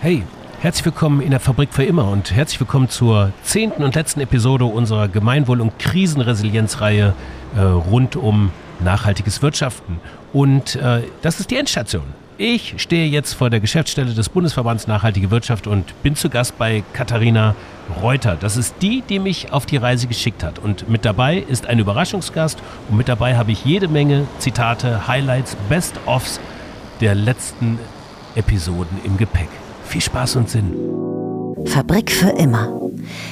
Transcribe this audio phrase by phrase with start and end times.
[0.00, 0.22] Hey,
[0.60, 4.64] herzlich willkommen in der Fabrik für immer und herzlich willkommen zur zehnten und letzten Episode
[4.64, 7.14] unserer Gemeinwohl- und Krisenresilienzreihe
[7.56, 9.98] äh, rund um nachhaltiges Wirtschaften.
[10.32, 12.04] Und äh, das ist die Endstation.
[12.36, 16.84] Ich stehe jetzt vor der Geschäftsstelle des Bundesverbands Nachhaltige Wirtschaft und bin zu Gast bei
[16.92, 17.56] Katharina
[18.00, 18.36] Reuter.
[18.38, 20.60] Das ist die, die mich auf die Reise geschickt hat.
[20.60, 25.56] Und mit dabei ist ein Überraschungsgast und mit dabei habe ich jede Menge Zitate, Highlights,
[25.68, 26.38] Best-ofs
[27.00, 27.80] der letzten
[28.36, 29.48] Episoden im Gepäck.
[29.88, 30.74] Viel Spaß und Sinn.
[31.64, 32.78] Fabrik für immer.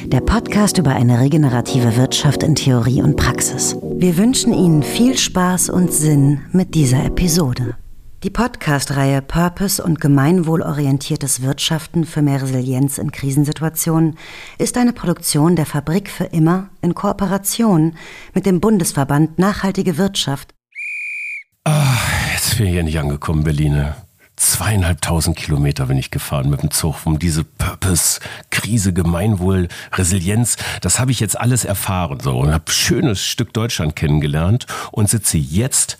[0.06, 3.76] Der Podcast über eine regenerative Wirtschaft in Theorie und Praxis.
[3.82, 7.76] Wir wünschen Ihnen viel Spaß und Sinn mit dieser Episode.
[8.22, 14.16] Die Podcast-Reihe Purpose und gemeinwohlorientiertes Wirtschaften für mehr Resilienz in Krisensituationen
[14.56, 17.96] ist eine Produktion der Fabrik für immer in Kooperation
[18.32, 20.54] mit dem Bundesverband Nachhaltige Wirtschaft.
[21.64, 21.98] Ah,
[22.32, 24.05] jetzt bin ich hier nicht angekommen, Berliner
[24.36, 31.00] zweieinhalbtausend Kilometer bin ich gefahren mit dem Zug, um diese Purpose, Krise, Gemeinwohl, Resilienz, das
[31.00, 35.98] habe ich jetzt alles erfahren so und habe schönes Stück Deutschland kennengelernt und sitze jetzt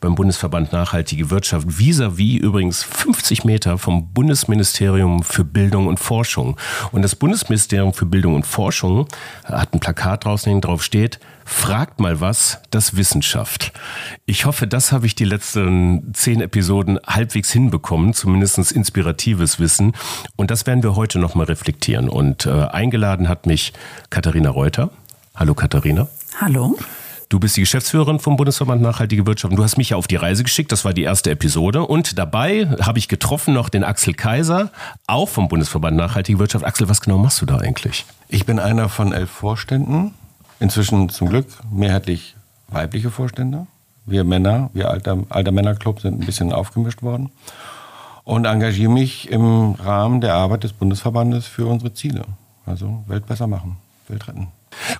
[0.00, 6.56] beim Bundesverband Nachhaltige Wirtschaft vis-à-vis -vis übrigens 50 Meter vom Bundesministerium für Bildung und Forschung.
[6.92, 9.06] Und das Bundesministerium für Bildung und Forschung
[9.44, 13.72] hat ein Plakat draußen, drauf steht, fragt mal was, das Wissenschaft.
[14.26, 19.92] Ich hoffe, das habe ich die letzten zehn Episoden halbwegs hinbekommen, zumindest inspiratives Wissen.
[20.34, 22.08] Und das werden wir heute nochmal reflektieren.
[22.08, 23.72] Und äh, eingeladen hat mich
[24.10, 24.90] Katharina Reuter.
[25.34, 26.08] Hallo Katharina.
[26.40, 26.76] Hallo.
[27.28, 30.14] Du bist die Geschäftsführerin vom Bundesverband Nachhaltige Wirtschaft und du hast mich ja auf die
[30.14, 30.70] Reise geschickt.
[30.70, 31.84] Das war die erste Episode.
[31.84, 34.70] Und dabei habe ich getroffen noch den Axel Kaiser,
[35.08, 36.64] auch vom Bundesverband Nachhaltige Wirtschaft.
[36.64, 38.06] Axel, was genau machst du da eigentlich?
[38.28, 40.14] Ich bin einer von elf Vorständen.
[40.60, 42.36] Inzwischen zum Glück mehrheitlich
[42.68, 43.66] weibliche Vorstände.
[44.04, 47.30] Wir Männer, wir alter, alter Männerclub sind ein bisschen aufgemischt worden.
[48.22, 52.22] Und engagiere mich im Rahmen der Arbeit des Bundesverbandes für unsere Ziele.
[52.66, 54.46] Also Welt besser machen, Welt retten.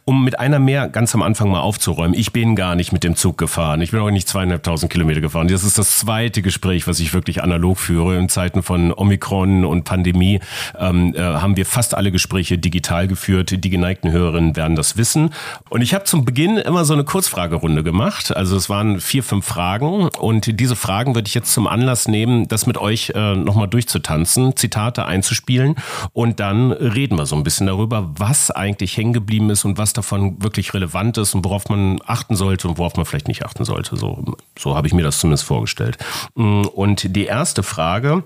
[0.04, 3.16] Um mit einer mehr ganz am Anfang mal aufzuräumen, ich bin gar nicht mit dem
[3.16, 3.80] Zug gefahren.
[3.80, 5.48] Ich bin auch nicht zweieinhalbtausend Kilometer gefahren.
[5.48, 8.18] Das ist das zweite Gespräch, was ich wirklich analog führe.
[8.18, 10.40] In Zeiten von Omikron und Pandemie
[10.78, 13.64] ähm, äh, haben wir fast alle Gespräche digital geführt.
[13.64, 15.30] Die geneigten Hörerinnen werden das wissen.
[15.68, 18.34] Und ich habe zum Beginn immer so eine Kurzfragerunde gemacht.
[18.36, 20.08] Also es waren vier, fünf Fragen.
[20.08, 24.56] Und diese Fragen würde ich jetzt zum Anlass nehmen, das mit euch äh, nochmal durchzutanzen,
[24.56, 25.76] Zitate einzuspielen.
[26.12, 29.92] Und dann reden wir so ein bisschen darüber, was eigentlich hängen geblieben ist und was
[29.92, 33.64] davon wirklich relevant ist und worauf man achten sollte und worauf man vielleicht nicht achten
[33.64, 33.96] sollte.
[33.96, 35.98] So, so habe ich mir das zumindest vorgestellt.
[36.34, 38.22] Mm, und die erste Frage,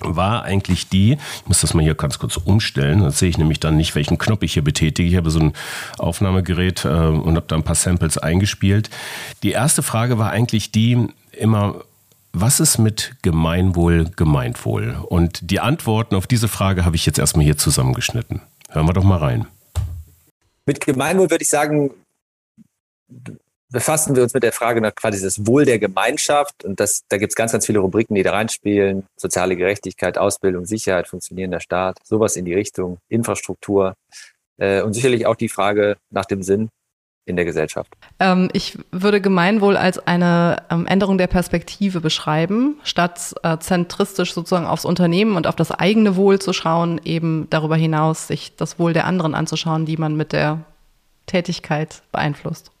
[0.00, 3.60] war eigentlich die, ich muss das mal hier ganz kurz umstellen, dann sehe ich nämlich
[3.60, 5.08] dann nicht, welchen Knopf ich hier betätige.
[5.08, 5.52] Ich habe so ein
[5.98, 8.90] Aufnahmegerät äh, und habe da ein paar Samples eingespielt.
[9.42, 11.76] Die erste Frage war eigentlich die, immer,
[12.32, 14.96] was ist mit Gemeinwohl, Gemeinwohl?
[15.08, 18.40] Und die Antworten auf diese Frage habe ich jetzt erstmal hier zusammengeschnitten.
[18.70, 19.46] Hören wir doch mal rein.
[20.66, 21.90] Mit Gemeinwohl würde ich sagen,
[23.70, 26.64] befassen wir uns mit der Frage nach quasi das Wohl der Gemeinschaft.
[26.64, 29.06] Und das, da gibt es ganz, ganz viele Rubriken, die da reinspielen.
[29.16, 33.94] Soziale Gerechtigkeit, Ausbildung, Sicherheit, funktionierender Staat, sowas in die Richtung, Infrastruktur.
[34.58, 36.70] Äh, und sicherlich auch die Frage nach dem Sinn
[37.26, 37.94] in der Gesellschaft?
[38.20, 44.66] Ähm, ich würde Gemeinwohl als eine ähm, Änderung der Perspektive beschreiben, statt äh, zentristisch sozusagen
[44.66, 48.92] aufs Unternehmen und auf das eigene Wohl zu schauen, eben darüber hinaus sich das Wohl
[48.92, 50.64] der anderen anzuschauen, die man mit der
[51.26, 52.73] Tätigkeit beeinflusst.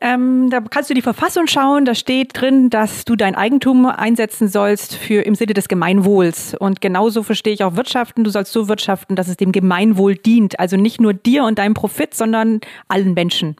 [0.00, 4.48] Ähm, da kannst du die Verfassung schauen, da steht drin, dass du dein Eigentum einsetzen
[4.48, 6.54] sollst für im Sinne des Gemeinwohls.
[6.54, 8.22] Und genauso verstehe ich auch Wirtschaften.
[8.22, 10.60] Du sollst so wirtschaften, dass es dem Gemeinwohl dient.
[10.60, 13.56] Also nicht nur dir und deinem Profit, sondern allen Menschen.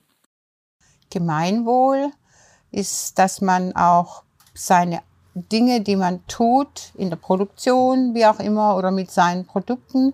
[1.10, 2.10] Gemeinwohl
[2.70, 4.22] ist, dass man auch
[4.53, 5.00] seine
[5.34, 10.12] Dinge, die man tut, in der Produktion, wie auch immer, oder mit seinen Produkten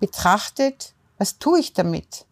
[0.00, 2.26] betrachtet, was tue ich damit?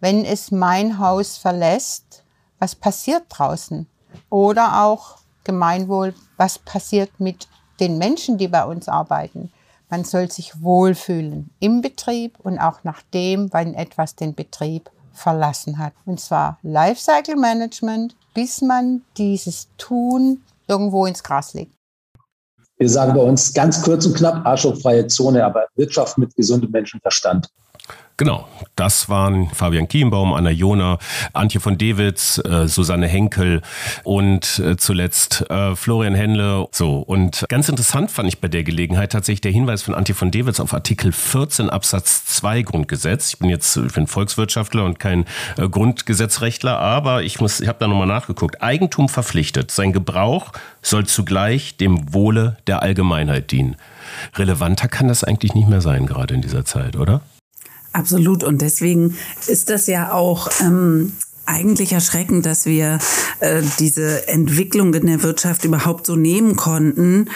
[0.00, 2.23] Wenn es mein Haus verlässt,
[2.64, 3.86] was passiert draußen?
[4.30, 7.46] Oder auch Gemeinwohl, was passiert mit
[7.78, 9.52] den Menschen, die bei uns arbeiten?
[9.90, 15.76] Man soll sich wohlfühlen im Betrieb und auch nach dem, wenn etwas den Betrieb verlassen
[15.76, 15.92] hat.
[16.06, 21.74] Und zwar Lifecycle Management, bis man dieses Tun irgendwo ins Gras legt.
[22.78, 27.46] Wir sagen bei uns ganz kurz und knapp, arschlochfreie Zone, aber Wirtschaft mit gesundem Menschenverstand.
[28.16, 28.46] Genau,
[28.76, 30.98] das waren Fabian Kienbaum, Anna Jona,
[31.32, 33.60] Antje von Dewitz, äh, Susanne Henkel
[34.04, 36.68] und äh, zuletzt äh, Florian Henle.
[36.70, 40.30] So, und ganz interessant fand ich bei der Gelegenheit tatsächlich der Hinweis von Antje von
[40.30, 43.30] Dewitz auf Artikel 14 Absatz 2 Grundgesetz.
[43.32, 45.24] Ich bin jetzt ich bin Volkswirtschaftler und kein
[45.56, 48.62] äh, Grundgesetzrechtler, aber ich muss ich habe da nochmal nachgeguckt.
[48.62, 50.52] Eigentum verpflichtet, sein Gebrauch
[50.82, 53.74] soll zugleich dem Wohle der Allgemeinheit dienen.
[54.36, 57.20] Relevanter kann das eigentlich nicht mehr sein, gerade in dieser Zeit, oder?
[57.94, 58.42] Absolut.
[58.42, 61.12] Und deswegen ist das ja auch ähm,
[61.46, 62.98] eigentlich erschreckend, dass wir
[63.40, 67.28] äh, diese Entwicklung in der Wirtschaft überhaupt so nehmen konnten.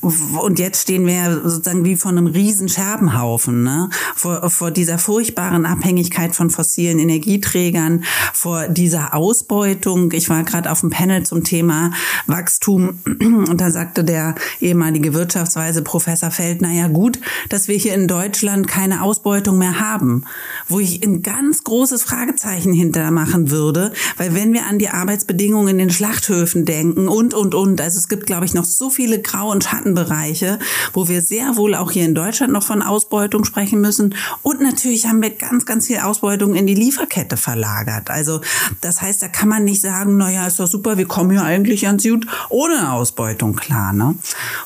[0.00, 3.90] Und jetzt stehen wir sozusagen wie vor einem riesen Scherbenhaufen, ne?
[4.14, 10.12] vor, vor dieser furchtbaren Abhängigkeit von fossilen Energieträgern, vor dieser Ausbeutung.
[10.12, 11.92] Ich war gerade auf dem Panel zum Thema
[12.26, 17.18] Wachstum und da sagte der ehemalige Wirtschaftsweise Professor Feldner, ja gut,
[17.48, 20.24] dass wir hier in Deutschland keine Ausbeutung mehr haben,
[20.68, 23.10] wo ich ein ganz großes Fragezeichen hinter
[23.44, 27.80] machen würde, weil wenn wir an die Arbeitsbedingungen in den Schlachthöfen denken und, und, und,
[27.80, 30.58] also es gibt, glaube ich, noch so viele Grau- und Schattenbereiche,
[30.92, 34.14] wo wir sehr wohl auch hier in Deutschland noch von Ausbeutung sprechen müssen.
[34.42, 38.10] Und natürlich haben wir ganz, ganz viel Ausbeutung in die Lieferkette verlagert.
[38.10, 38.40] Also
[38.80, 41.82] das heißt, da kann man nicht sagen, naja, ist doch super, wir kommen hier eigentlich
[41.82, 43.92] ganz gut ohne Ausbeutung klar.
[43.92, 44.14] Ne?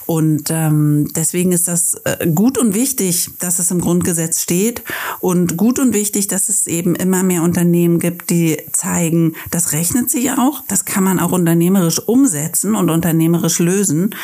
[0.06, 4.82] Und ähm, deswegen ist das äh, gut und wichtig, dass es im Grundgesetz steht
[5.20, 10.10] und gut und wichtig, dass es eben immer mehr Unternehmen gibt, die zeigen, das rechnet
[10.10, 14.14] sich auch, das kann man auch unternehmerisch umsetzen und unternehmerisch lösen.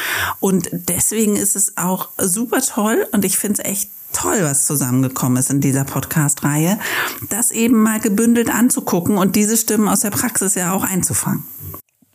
[0.41, 5.39] Und deswegen ist es auch super toll und ich finde es echt toll, was zusammengekommen
[5.39, 6.79] ist in dieser Podcast-Reihe,
[7.29, 11.45] das eben mal gebündelt anzugucken und diese Stimmen aus der Praxis ja auch einzufangen.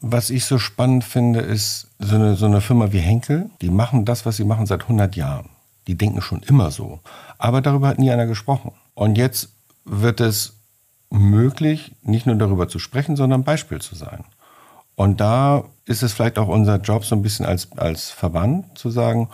[0.01, 4.05] Was ich so spannend finde, ist so eine, so eine Firma wie Henkel, die machen
[4.05, 5.49] das, was sie machen seit 100 Jahren.
[5.87, 6.99] Die denken schon immer so.
[7.37, 8.71] Aber darüber hat nie einer gesprochen.
[8.93, 9.49] Und jetzt
[9.83, 10.53] wird es
[11.09, 14.23] möglich, nicht nur darüber zu sprechen, sondern Beispiel zu sein.
[14.95, 18.89] Und da ist es vielleicht auch unser Job, so ein bisschen als, als Verband zu
[18.89, 19.29] sagen,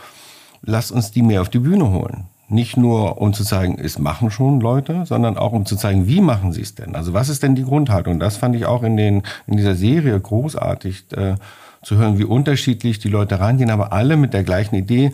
[0.62, 2.26] lasst uns die mehr auf die Bühne holen.
[2.48, 6.22] Nicht nur, um zu zeigen, es machen schon Leute, sondern auch, um zu zeigen, wie
[6.22, 6.96] machen sie es denn?
[6.96, 8.20] Also was ist denn die Grundhaltung?
[8.20, 11.36] Das fand ich auch in, den, in dieser Serie großartig äh,
[11.82, 15.12] zu hören, wie unterschiedlich die Leute rangehen, aber alle mit der gleichen Idee.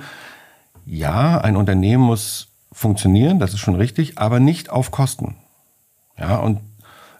[0.86, 5.36] Ja, ein Unternehmen muss funktionieren, das ist schon richtig, aber nicht auf Kosten.
[6.18, 6.60] Ja, und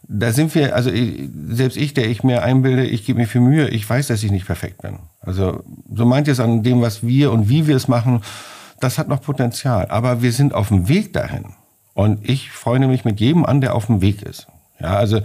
[0.04, 3.42] da sind wir, also ich, selbst ich, der ich mir einbilde, ich gebe mir viel
[3.42, 5.00] Mühe, ich weiß, dass ich nicht perfekt bin.
[5.22, 8.22] Also so meint ihr es an dem, was wir und wie wir es machen,
[8.80, 9.88] das hat noch Potenzial.
[9.90, 11.54] Aber wir sind auf dem Weg dahin.
[11.94, 14.48] Und ich freue mich mit jedem an, der auf dem Weg ist.
[14.80, 15.18] Ja, also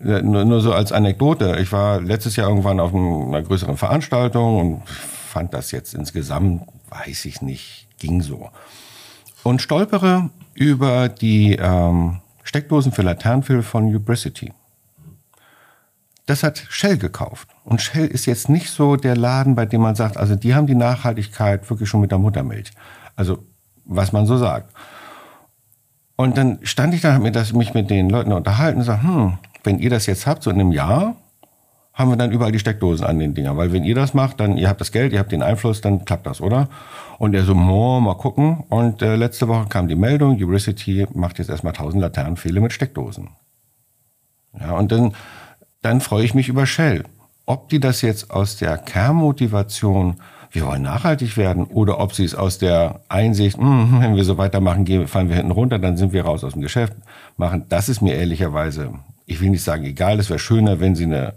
[0.00, 1.58] äh, nur, nur so als Anekdote.
[1.60, 7.24] Ich war letztes Jahr irgendwann auf einer größeren Veranstaltung und fand das jetzt insgesamt, weiß
[7.24, 8.50] ich nicht, ging so.
[9.42, 12.20] Und stolpere über die ähm,
[12.50, 14.52] Steckdosen für Laternenfilm von Ubricity.
[16.26, 17.48] Das hat Shell gekauft.
[17.62, 20.66] Und Shell ist jetzt nicht so der Laden, bei dem man sagt, also die haben
[20.66, 22.72] die Nachhaltigkeit wirklich schon mit der Muttermilch.
[23.14, 23.44] Also,
[23.84, 24.74] was man so sagt.
[26.16, 29.78] Und dann stand ich da, habe mich mit den Leuten unterhalten und gesagt, hm, wenn
[29.78, 31.14] ihr das jetzt habt, so in einem Jahr,
[31.92, 33.56] haben wir dann überall die Steckdosen an den Dingern.
[33.56, 36.04] Weil wenn ihr das macht, dann, ihr habt das Geld, ihr habt den Einfluss, dann
[36.04, 36.68] klappt das, oder?
[37.18, 38.64] Und er so, oh, mal gucken.
[38.68, 43.30] Und äh, letzte Woche kam die Meldung, Euricity macht jetzt erstmal 1000 Laternenpfähle mit Steckdosen.
[44.58, 45.14] Ja, und dann,
[45.82, 47.04] dann freue ich mich über Shell.
[47.46, 50.16] Ob die das jetzt aus der Kernmotivation,
[50.52, 54.38] wir wollen nachhaltig werden, oder ob sie es aus der Einsicht, mh, wenn wir so
[54.38, 56.94] weitermachen, gehen, fallen wir hinten runter, dann sind wir raus aus dem Geschäft,
[57.36, 58.92] machen, das ist mir ehrlicherweise,
[59.26, 61.34] ich will nicht sagen egal, es wäre schöner, wenn sie eine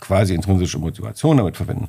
[0.00, 1.88] quasi intrinsische Motivation damit verwenden.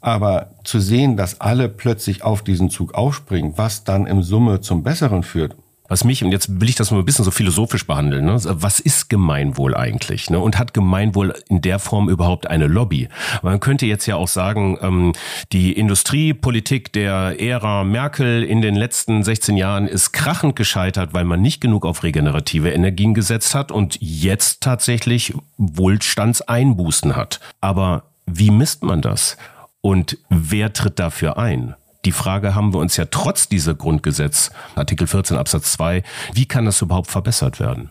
[0.00, 4.82] Aber zu sehen, dass alle plötzlich auf diesen Zug aufspringen, was dann im Summe zum
[4.82, 5.56] Besseren führt,
[5.88, 8.38] was mich, und jetzt will ich das mal ein bisschen so philosophisch behandeln, ne?
[8.44, 10.28] was ist Gemeinwohl eigentlich?
[10.30, 10.38] Ne?
[10.38, 13.08] Und hat Gemeinwohl in der Form überhaupt eine Lobby?
[13.42, 15.12] Man könnte jetzt ja auch sagen, ähm,
[15.52, 21.40] die Industriepolitik der Ära Merkel in den letzten 16 Jahren ist krachend gescheitert, weil man
[21.40, 27.40] nicht genug auf regenerative Energien gesetzt hat und jetzt tatsächlich Wohlstandseinbußen hat.
[27.62, 29.38] Aber wie misst man das?
[29.80, 31.74] Und wer tritt dafür ein?
[32.04, 36.02] Die Frage haben wir uns ja trotz dieser Grundgesetz, Artikel 14 Absatz 2,
[36.32, 37.90] wie kann das überhaupt verbessert werden?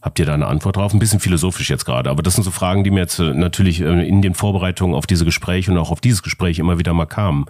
[0.00, 0.92] Habt ihr da eine Antwort drauf?
[0.92, 3.80] Ein bisschen philosophisch jetzt gerade, aber das sind so Fragen, die mir jetzt äh, natürlich
[3.80, 7.06] äh, in den Vorbereitungen auf diese Gespräche und auch auf dieses Gespräch immer wieder mal
[7.06, 7.46] kamen.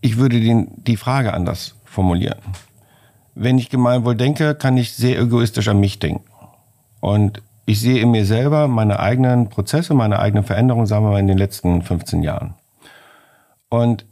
[0.00, 2.38] Ich würde den, die Frage anders formulieren.
[3.34, 6.24] Wenn ich Gemeinwohl denke, kann ich sehr egoistisch an mich denken.
[7.00, 11.20] Und ich sehe in mir selber meine eigenen Prozesse, meine eigenen Veränderungen, sagen wir mal,
[11.20, 12.54] in den letzten 15 Jahren.
[13.68, 14.06] Und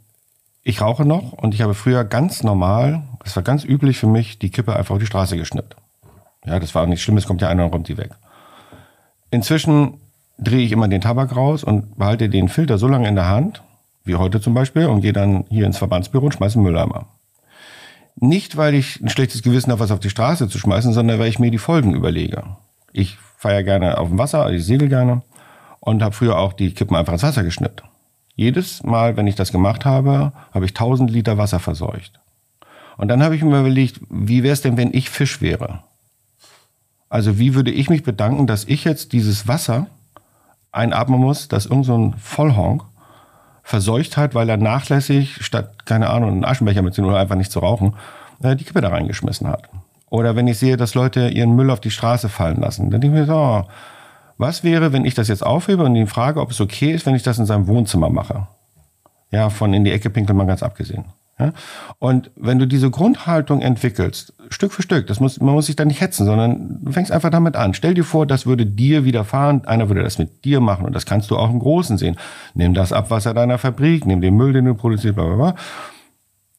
[0.67, 4.39] ich rauche noch und ich habe früher ganz normal, das war ganz üblich für mich,
[4.39, 5.75] die Kippe einfach auf die Straße geschnippt.
[6.43, 8.09] Ja, das war auch nicht schlimm, es kommt ja einer und räumt die weg.
[9.29, 9.99] Inzwischen
[10.39, 13.61] drehe ich immer den Tabak raus und behalte den Filter so lange in der Hand,
[14.05, 17.05] wie heute zum Beispiel, und gehe dann hier ins Verbandsbüro und schmeiße einen Mülleimer.
[18.15, 21.29] Nicht, weil ich ein schlechtes Gewissen habe, was auf die Straße zu schmeißen, sondern weil
[21.29, 22.43] ich mir die Folgen überlege.
[22.91, 25.21] Ich feiere gerne auf dem Wasser, ich segel gerne
[25.79, 27.83] und habe früher auch die Kippen einfach ins Wasser geschnippt.
[28.35, 32.19] Jedes Mal, wenn ich das gemacht habe, habe ich 1000 Liter Wasser verseucht.
[32.97, 35.83] Und dann habe ich mir überlegt, wie wäre es denn, wenn ich Fisch wäre?
[37.09, 39.87] Also wie würde ich mich bedanken, dass ich jetzt dieses Wasser
[40.71, 42.83] einatmen muss, dass irgend so Vollhonk
[43.63, 47.59] verseucht hat, weil er nachlässig, statt, keine Ahnung, einen Aschenbecher mitzunehmen oder einfach nicht zu
[47.59, 47.95] rauchen,
[48.43, 49.69] äh, die Kippe da reingeschmissen hat.
[50.09, 53.17] Oder wenn ich sehe, dass Leute ihren Müll auf die Straße fallen lassen, dann denke
[53.17, 53.63] ich mir so, oh,
[54.37, 57.15] was wäre, wenn ich das jetzt aufhebe und ihn frage, ob es okay ist, wenn
[57.15, 58.47] ich das in seinem Wohnzimmer mache?
[59.31, 61.05] Ja, von in die Ecke pinkeln mal ganz abgesehen.
[61.39, 61.51] Ja?
[61.99, 65.85] Und wenn du diese Grundhaltung entwickelst, Stück für Stück, das muss, man muss sich da
[65.85, 67.73] nicht hetzen, sondern du fängst einfach damit an.
[67.73, 71.05] Stell dir vor, das würde dir widerfahren, einer würde das mit dir machen und das
[71.05, 72.17] kannst du auch im Großen sehen.
[72.53, 75.55] Nimm das Abwasser deiner Fabrik, nimm den Müll, den du produzierst, bla, bla, bla.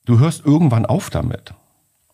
[0.05, 1.55] Du hörst irgendwann auf damit.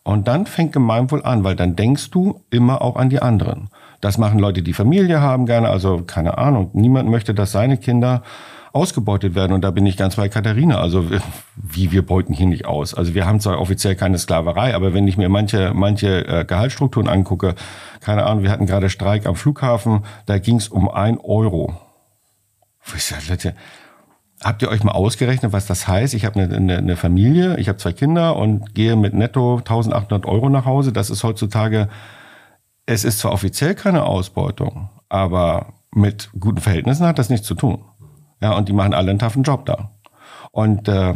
[0.05, 3.69] Und dann fängt Gemeinwohl an, weil dann denkst du immer auch an die anderen.
[4.03, 6.71] Das machen Leute, die Familie haben gerne, also keine Ahnung.
[6.73, 8.23] Niemand möchte, dass seine Kinder
[8.73, 9.53] ausgebeutet werden.
[9.53, 10.81] Und da bin ich ganz bei Katharina.
[10.81, 11.07] Also
[11.55, 12.95] wie wir beuten hier nicht aus.
[12.95, 17.09] Also wir haben zwar offiziell keine Sklaverei, aber wenn ich mir manche, manche äh, Gehaltsstrukturen
[17.09, 17.55] angucke,
[18.01, 21.77] keine Ahnung, wir hatten gerade Streik am Flughafen, da ging es um ein Euro.
[24.43, 26.15] Habt ihr euch mal ausgerechnet, was das heißt?
[26.15, 30.27] Ich habe eine, eine, eine Familie, ich habe zwei Kinder und gehe mit netto 1800
[30.27, 30.93] Euro nach Hause.
[30.93, 31.89] Das ist heutzutage,
[32.93, 37.85] es ist zwar offiziell keine Ausbeutung, aber mit guten Verhältnissen hat das nichts zu tun.
[38.41, 39.91] Ja, und die machen alle einen taffen Job da.
[40.51, 41.15] Und äh,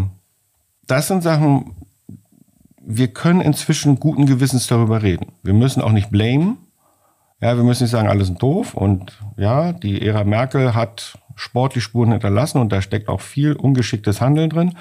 [0.87, 1.77] das sind Sachen,
[2.81, 5.33] wir können inzwischen guten Gewissens darüber reden.
[5.43, 6.59] Wir müssen auch nicht blamen.
[7.41, 8.75] Ja, wir müssen nicht sagen, alle sind doof.
[8.75, 14.21] Und ja, die Ära Merkel hat sportlich Spuren hinterlassen und da steckt auch viel ungeschicktes
[14.21, 14.77] Handeln drin.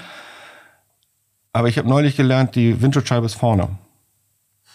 [1.52, 3.70] Aber ich habe neulich gelernt, die Windschutzscheibe ist vorne.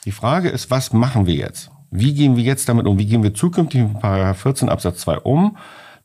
[0.04, 1.70] Die Frage ist, was machen wir jetzt?
[1.90, 2.98] Wie gehen wir jetzt damit um?
[2.98, 5.56] Wie gehen wir zukünftig mit 14 Absatz 2 um?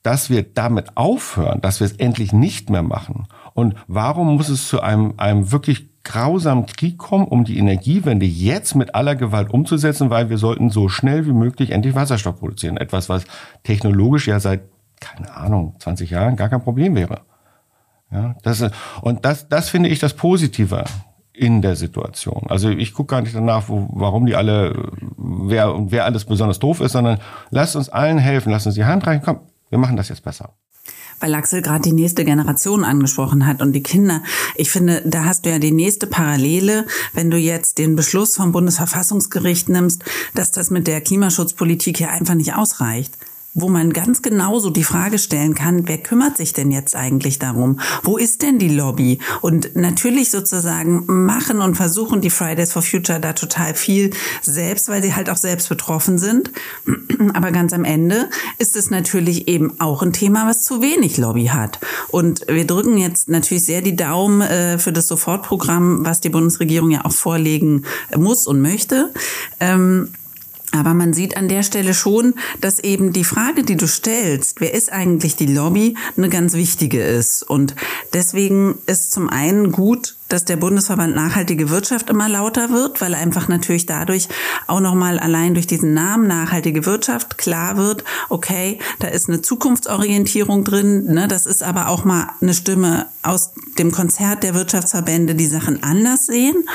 [0.06, 3.28] dass wir damit aufhören, dass wir es endlich nicht mehr machen.
[3.56, 8.76] Und warum muss es zu einem, einem wirklich grausamen Krieg kommen, um die Energiewende jetzt
[8.76, 12.78] mit aller Gewalt umzusetzen, weil wir sollten so schnell wie möglich endlich Wasserstoff produzieren.
[12.78, 13.26] Etwas, was
[13.64, 14.62] technologisch ja seit,
[15.00, 17.22] keine Ahnung, 20 Jahren gar kein Problem wäre.
[18.12, 18.64] Ja, das,
[19.02, 20.84] und das, das finde ich das Positive
[21.38, 22.44] in der Situation.
[22.48, 26.60] Also ich gucke gar nicht danach, wo, warum die alle, wer und wer alles besonders
[26.60, 29.40] doof ist, sondern lasst uns allen helfen, lasst uns die Hand reichen, komm,
[29.70, 30.54] wir machen das jetzt besser.
[31.20, 34.22] Weil Axel gerade die nächste Generation angesprochen hat und die Kinder.
[34.56, 38.52] Ich finde, da hast du ja die nächste Parallele, wenn du jetzt den Beschluss vom
[38.52, 43.18] Bundesverfassungsgericht nimmst, dass das mit der Klimaschutzpolitik hier einfach nicht ausreicht
[43.56, 47.80] wo man ganz genauso die Frage stellen kann, wer kümmert sich denn jetzt eigentlich darum?
[48.04, 49.20] Wo ist denn die Lobby?
[49.42, 55.02] Und natürlich sozusagen machen und versuchen die Fridays for Future da total viel selbst, weil
[55.02, 56.52] sie halt auch selbst betroffen sind.
[57.34, 61.46] Aber ganz am Ende ist es natürlich eben auch ein Thema, was zu wenig Lobby
[61.46, 61.80] hat.
[62.10, 66.92] Und wir drücken jetzt natürlich sehr die Daumen äh, für das Sofortprogramm, was die Bundesregierung
[66.92, 67.84] ja auch vorlegen
[68.18, 69.14] muss und möchte.
[70.76, 74.74] Aber man sieht an der Stelle schon, dass eben die Frage, die du stellst, wer
[74.74, 77.44] ist eigentlich die Lobby, eine ganz wichtige ist.
[77.44, 77.76] Und
[78.14, 83.48] deswegen ist zum einen gut, dass der Bundesverband Nachhaltige Wirtschaft immer lauter wird, weil einfach
[83.48, 84.28] natürlich dadurch
[84.68, 90.64] auch nochmal allein durch diesen Namen Nachhaltige Wirtschaft klar wird, okay, da ist eine Zukunftsorientierung
[90.64, 95.46] drin, ne, das ist aber auch mal eine Stimme aus dem Konzert der Wirtschaftsverbände, die
[95.46, 96.68] Sachen anders sehen.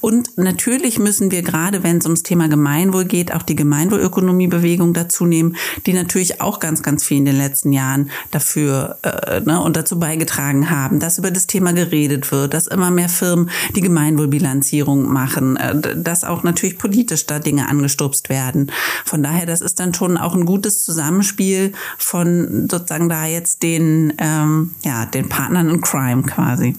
[0.00, 5.24] Und natürlich müssen wir gerade, wenn es ums Thema Gemeinwohl geht, auch die Gemeinwohlökonomiebewegung dazu
[5.24, 9.76] nehmen, die natürlich auch ganz, ganz viel in den letzten Jahren dafür äh, ne, und
[9.76, 13.80] dazu beigetragen haben, dass über das Thema geredet wird, dass immer immer mehr Firmen die
[13.80, 18.70] Gemeinwohlbilanzierung machen, äh, dass auch natürlich politisch da Dinge angestupst werden.
[19.04, 24.14] Von daher, das ist dann schon auch ein gutes Zusammenspiel von sozusagen da jetzt den,
[24.18, 26.76] ähm, ja, den Partnern in Crime quasi.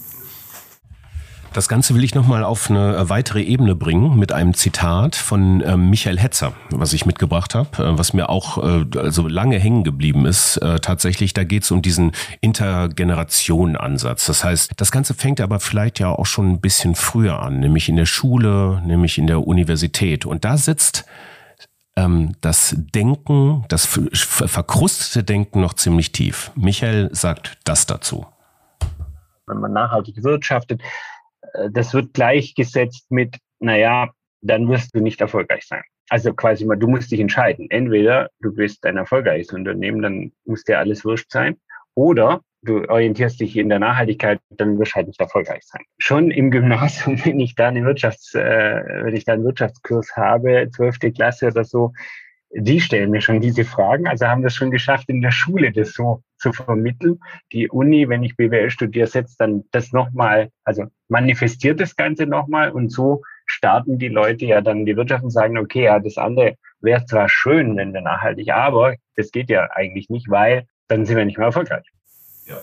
[1.54, 5.76] Das Ganze will ich nochmal auf eine weitere Ebene bringen mit einem Zitat von äh,
[5.76, 10.26] Michael Hetzer, was ich mitgebracht habe, äh, was mir auch äh, also lange hängen geblieben
[10.26, 10.58] ist.
[10.58, 12.12] Äh, tatsächlich, da geht es um diesen
[12.42, 14.28] Intergenerationen-Ansatz.
[14.28, 17.90] Das heißt, das Ganze fängt aber vielleicht ja auch schon ein bisschen früher an, nämlich
[17.90, 20.26] in der Schule, nämlich in der Universität.
[20.26, 21.06] Und da sitzt
[21.96, 26.52] ähm, das Denken, das verkrustete Denken noch ziemlich tief.
[26.56, 28.28] Michael sagt das dazu.
[29.48, 30.86] Wenn man nachhaltig wirtschaftet, äh,
[31.72, 34.12] das wird gleichgesetzt mit, naja,
[34.42, 35.84] dann wirst du nicht erfolgreich sein.
[36.10, 37.70] Also quasi mal, du musst dich entscheiden.
[37.70, 41.58] Entweder du bist ein erfolgreiches Unternehmen, dann muss dir alles wurscht sein,
[41.96, 45.82] oder du orientierst dich in der Nachhaltigkeit, dann wirst du halt nicht erfolgreich sein.
[45.98, 50.70] Schon im Gymnasium, wenn ich da einen Wirtschafts, äh, wenn ich da einen Wirtschaftskurs habe,
[50.72, 51.94] zwölfte Klasse oder so,
[52.52, 55.94] die stellen mir schon diese Fragen, also haben das schon geschafft, in der Schule das
[55.94, 57.20] so zu vermitteln.
[57.52, 62.72] Die Uni, wenn ich BWL studiere, setzt dann das nochmal, also manifestiert das Ganze nochmal
[62.72, 66.56] und so starten die Leute ja dann die Wirtschaft und sagen, okay, ja, das andere
[66.82, 71.18] wäre zwar schön, wenn wir nachhaltig, aber das geht ja eigentlich nicht, weil dann sind
[71.18, 71.86] wir nicht mehr erfolgreich.
[72.46, 72.58] Ja,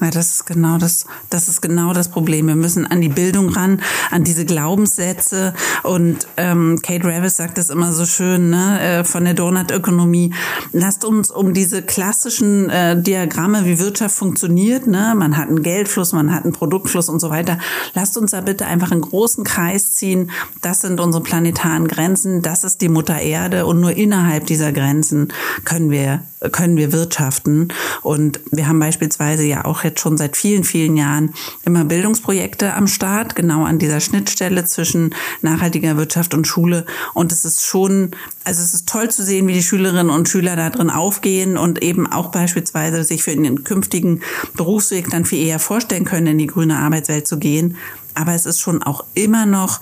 [0.00, 2.48] das ist genau das, das ist genau das Problem.
[2.48, 5.54] Wir müssen an die Bildung ran, an diese Glaubenssätze.
[5.84, 10.34] Und ähm, Kate Ravis sagt das immer so schön, ne, äh, von der Donutökonomie.
[10.72, 16.12] Lasst uns um diese klassischen äh, Diagramme, wie Wirtschaft funktioniert, ne, man hat einen Geldfluss,
[16.12, 17.58] man hat einen Produktfluss und so weiter.
[17.94, 20.32] Lasst uns da bitte einfach einen großen Kreis ziehen.
[20.60, 25.32] Das sind unsere planetaren Grenzen, das ist die Mutter Erde und nur innerhalb dieser Grenzen
[25.64, 26.22] können wir
[26.52, 27.68] können wir wirtschaften.
[28.02, 32.86] Und wir haben beispielsweise ja auch jetzt schon seit vielen, vielen Jahren immer Bildungsprojekte am
[32.86, 36.86] Start, genau an dieser Schnittstelle zwischen nachhaltiger Wirtschaft und Schule.
[37.12, 38.12] Und es ist schon,
[38.44, 41.82] also es ist toll zu sehen, wie die Schülerinnen und Schüler da drin aufgehen und
[41.82, 44.20] eben auch beispielsweise sich für den künftigen
[44.56, 47.76] Berufsweg dann viel eher vorstellen können, in die grüne Arbeitswelt zu gehen.
[48.14, 49.80] Aber es ist schon auch immer noch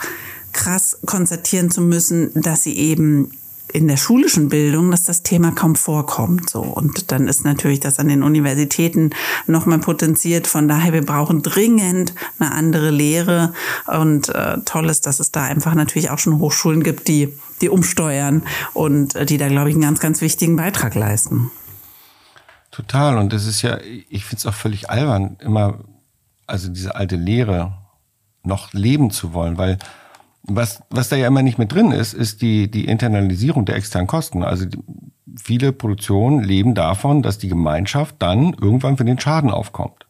[0.52, 3.32] krass konstatieren zu müssen, dass sie eben
[3.72, 6.50] in der schulischen Bildung, dass das Thema kaum vorkommt.
[6.50, 9.10] So und dann ist natürlich das an den Universitäten
[9.46, 10.46] nochmal potenziert.
[10.46, 13.54] Von daher, wir brauchen dringend eine andere Lehre
[13.86, 17.68] und äh, toll ist, dass es da einfach natürlich auch schon Hochschulen gibt, die die
[17.68, 18.42] umsteuern
[18.74, 21.50] und äh, die da glaube ich einen ganz ganz wichtigen Beitrag leisten.
[22.70, 25.80] Total und das ist ja, ich finde es auch völlig albern, immer
[26.46, 27.78] also diese alte Lehre
[28.42, 29.78] noch leben zu wollen, weil
[30.44, 34.08] was, was da ja immer nicht mit drin ist, ist die, die Internalisierung der externen
[34.08, 34.42] Kosten.
[34.42, 34.78] Also die,
[35.36, 40.06] viele Produktionen leben davon, dass die Gemeinschaft dann irgendwann für den Schaden aufkommt.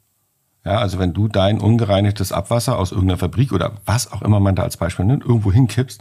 [0.65, 4.55] Ja, also wenn du dein ungereinigtes Abwasser aus irgendeiner Fabrik oder was auch immer man
[4.55, 6.01] da als Beispiel nimmt, irgendwo hinkippst,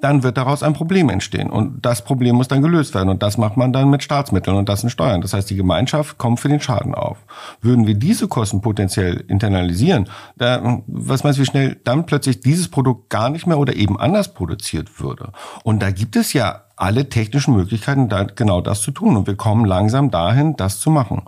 [0.00, 1.50] dann wird daraus ein Problem entstehen.
[1.50, 3.08] Und das Problem muss dann gelöst werden.
[3.08, 5.20] Und das macht man dann mit Staatsmitteln und das sind Steuern.
[5.20, 7.18] Das heißt, die Gemeinschaft kommt für den Schaden auf.
[7.60, 12.68] Würden wir diese Kosten potenziell internalisieren, da, was meinst du, wie schnell dann plötzlich dieses
[12.68, 15.32] Produkt gar nicht mehr oder eben anders produziert würde?
[15.64, 19.16] Und da gibt es ja alle technischen Möglichkeiten, da genau das zu tun.
[19.16, 21.24] Und wir kommen langsam dahin, das zu machen.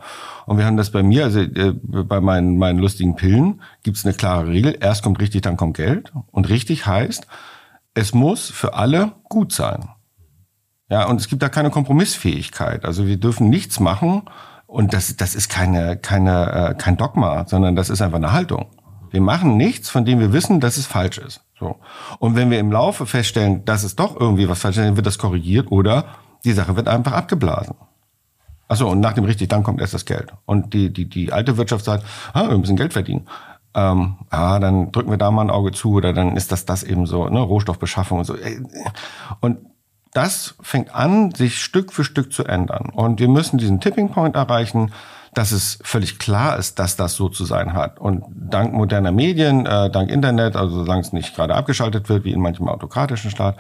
[0.47, 4.07] Und wir haben das bei mir, also äh, bei meinen, meinen lustigen Pillen, gibt es
[4.07, 4.79] eine klare Regel.
[4.81, 6.11] Erst kommt richtig, dann kommt Geld.
[6.31, 7.27] Und richtig heißt,
[7.95, 9.89] es muss für alle gut sein.
[10.89, 12.85] Ja, und es gibt da keine Kompromissfähigkeit.
[12.85, 14.23] Also wir dürfen nichts machen
[14.67, 18.67] und das, das ist keine, keine, äh, kein Dogma, sondern das ist einfach eine Haltung.
[19.11, 21.43] Wir machen nichts, von dem wir wissen, dass es falsch ist.
[21.59, 21.77] So.
[22.19, 25.07] Und wenn wir im Laufe feststellen, dass es doch irgendwie was falsch ist, dann wird
[25.07, 26.07] das korrigiert oder
[26.45, 27.77] die Sache wird einfach abgeblasen.
[28.69, 30.33] Achso, und nach dem richtig, dann kommt erst das Geld.
[30.47, 33.27] Und die, die, die alte Wirtschaft sagt, ah, wir müssen Geld verdienen
[33.75, 36.83] ähm, ah, dann drücken wir da mal ein Auge zu oder dann ist das das
[36.83, 38.37] eben so, ne, Rohstoffbeschaffung und so.
[39.41, 39.59] Und
[40.13, 42.91] das fängt an, sich Stück für Stück zu ändern.
[42.95, 44.93] Und wir müssen diesen Tipping Point erreichen,
[45.33, 47.99] dass es völlig klar ist, dass das so zu sein hat.
[47.99, 52.33] Und dank moderner Medien, äh, dank Internet, also solange es nicht gerade abgeschaltet wird, wie
[52.33, 53.57] in manchem autokratischen Staat,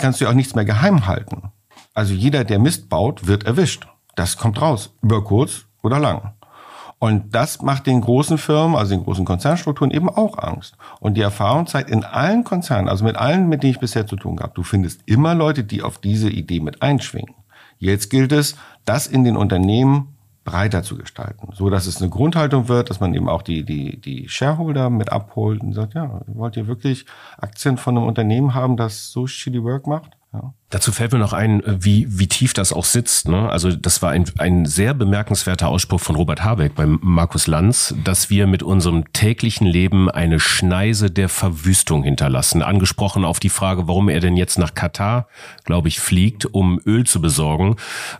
[0.00, 1.52] kannst du ja auch nichts mehr geheim halten.
[1.94, 3.86] Also jeder, der Mist baut, wird erwischt.
[4.16, 6.34] Das kommt raus, über kurz oder lang.
[6.98, 10.76] Und das macht den großen Firmen, also den großen Konzernstrukturen eben auch Angst.
[10.98, 14.16] Und die Erfahrung zeigt in allen Konzernen, also mit allen, mit denen ich bisher zu
[14.16, 17.34] tun gehabt, du findest immer Leute, die auf diese Idee mit einschwingen.
[17.78, 22.68] Jetzt gilt es, das in den Unternehmen breiter zu gestalten, so dass es eine Grundhaltung
[22.68, 26.56] wird, dass man eben auch die die die Shareholder mit abholt und sagt, ja, wollt
[26.56, 27.04] ihr wirklich
[27.36, 30.17] Aktien von einem Unternehmen haben, das so shitty work macht?
[30.32, 30.52] Ja.
[30.68, 33.28] Dazu fällt mir noch ein, äh, wie, wie tief das auch sitzt.
[33.28, 33.48] Ne?
[33.48, 38.28] Also das war ein, ein sehr bemerkenswerter Ausspruch von Robert Habeck beim Markus Lanz, dass
[38.28, 42.62] wir mit unserem täglichen Leben eine Schneise der Verwüstung hinterlassen.
[42.62, 45.28] Angesprochen auf die Frage, warum er denn jetzt nach Katar,
[45.64, 47.76] glaube ich, fliegt, um Öl zu besorgen,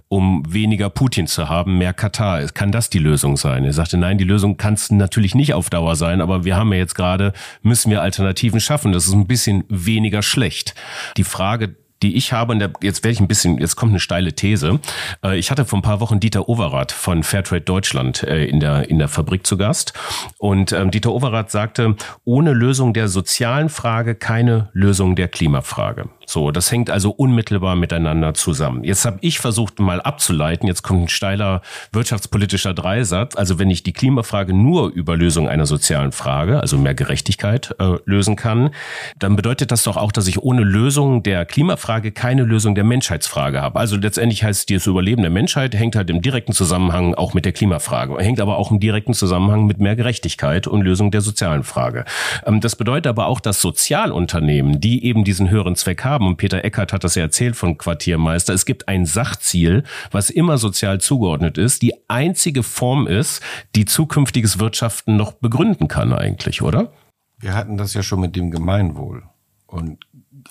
[0.09, 2.43] um weniger Putin zu haben, mehr Katar.
[2.47, 3.67] Kann das die Lösung sein?
[3.67, 6.73] Er sagte, nein, die Lösung kann es natürlich nicht auf Dauer sein, aber wir haben
[6.73, 8.93] ja jetzt gerade, müssen wir Alternativen schaffen.
[8.93, 10.75] Das ist ein bisschen weniger schlecht.
[11.19, 14.33] Die Frage, die ich habe, und jetzt werde ich ein bisschen, jetzt kommt eine steile
[14.33, 14.81] These.
[15.25, 18.89] Äh, ich hatte vor ein paar Wochen Dieter Overath von Fairtrade Deutschland äh, in der,
[18.89, 19.93] in der Fabrik zu Gast.
[20.39, 26.09] Und ähm, Dieter Overath sagte, ohne Lösung der sozialen Frage keine Lösung der Klimafrage.
[26.27, 28.85] So, das hängt also unmittelbar miteinander zusammen.
[28.85, 33.35] Jetzt habe ich versucht mal abzuleiten, jetzt kommt ein steiler wirtschaftspolitischer Dreisatz.
[33.35, 37.95] Also wenn ich die Klimafrage nur über Lösung einer sozialen Frage, also mehr Gerechtigkeit, äh,
[38.05, 38.71] lösen kann,
[39.19, 42.85] dann bedeutet das doch auch, dass ich ohne Lösung der Klimafrage Sozialfrage keine Lösung der
[42.85, 43.81] Menschheitsfrage habe.
[43.81, 47.53] Also letztendlich heißt das Überleben der Menschheit hängt halt im direkten Zusammenhang auch mit der
[47.53, 52.05] Klimafrage, hängt aber auch im direkten Zusammenhang mit mehr Gerechtigkeit und Lösung der sozialen Frage.
[52.45, 56.63] Ähm, das bedeutet aber auch, dass Sozialunternehmen, die eben diesen höheren Zweck haben, und Peter
[56.63, 61.57] Eckert hat das ja erzählt von Quartiermeister, es gibt ein Sachziel, was immer sozial zugeordnet
[61.57, 63.43] ist, die einzige Form ist,
[63.75, 66.93] die zukünftiges Wirtschaften noch begründen kann eigentlich, oder?
[67.39, 69.23] Wir hatten das ja schon mit dem Gemeinwohl.
[69.69, 69.99] Und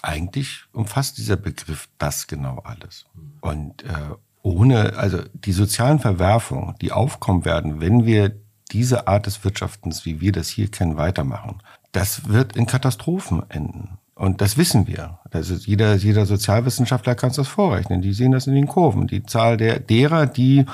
[0.01, 3.05] eigentlich umfasst dieser Begriff das genau alles.
[3.41, 8.35] Und äh, ohne, also die sozialen Verwerfungen, die aufkommen werden, wenn wir
[8.71, 13.97] diese Art des Wirtschaftens, wie wir das hier kennen, weitermachen, das wird in Katastrophen enden.
[14.15, 15.19] Und das wissen wir.
[15.31, 18.01] Ist jeder, jeder Sozialwissenschaftler kann das vorrechnen.
[18.01, 19.07] Die sehen das in den Kurven.
[19.07, 20.65] Die Zahl der, derer, die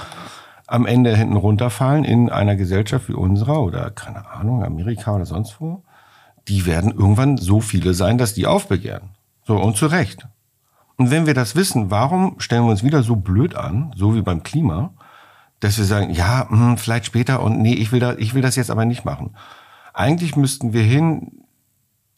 [0.66, 5.60] am Ende hinten runterfallen in einer Gesellschaft wie unserer oder keine Ahnung, Amerika oder sonst
[5.60, 5.84] wo,
[6.48, 9.10] die werden irgendwann so viele sein, dass die aufbegehren.
[9.46, 10.28] So, und zu Recht.
[10.98, 14.22] Und wenn wir das wissen, warum stellen wir uns wieder so blöd an, so wie
[14.22, 14.94] beim Klima,
[15.60, 18.42] dass wir sagen, ja, mh, hm, vielleicht später und nee, ich will, da, ich will
[18.42, 19.36] das jetzt aber nicht machen.
[19.94, 21.44] Eigentlich müssten wir hin,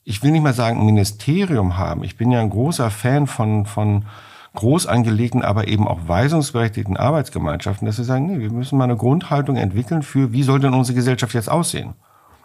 [0.03, 2.03] ich will nicht mal sagen, ein Ministerium haben.
[2.03, 4.05] Ich bin ja ein großer Fan von, von
[4.55, 8.97] groß angelegten, aber eben auch weisungsberechtigten Arbeitsgemeinschaften, dass wir sagen, nee, wir müssen mal eine
[8.97, 11.93] Grundhaltung entwickeln für, wie soll denn unsere Gesellschaft jetzt aussehen?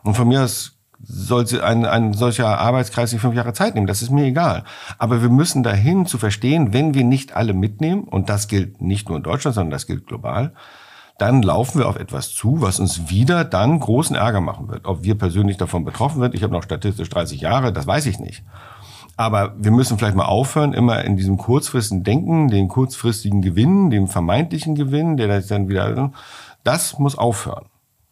[0.03, 3.87] Und von mir aus soll ein, ein solcher Arbeitskreis sich fünf Jahre Zeit nehmen.
[3.87, 4.65] Das ist mir egal.
[4.99, 9.09] Aber wir müssen dahin zu verstehen, wenn wir nicht alle mitnehmen, und das gilt nicht
[9.09, 10.53] nur in Deutschland, sondern das gilt global,
[11.19, 14.87] dann laufen wir auf etwas zu, was uns wieder dann großen Ärger machen wird.
[14.87, 18.19] Ob wir persönlich davon betroffen sind, ich habe noch statistisch 30 Jahre, das weiß ich
[18.19, 18.43] nicht.
[19.19, 24.09] Aber wir müssen vielleicht mal aufhören, immer in diesem kurzfristigen Denken, den kurzfristigen Gewinn, dem
[24.09, 26.11] vermeintlichen Gewinn, der das dann wieder,
[26.65, 27.67] das muss aufhören.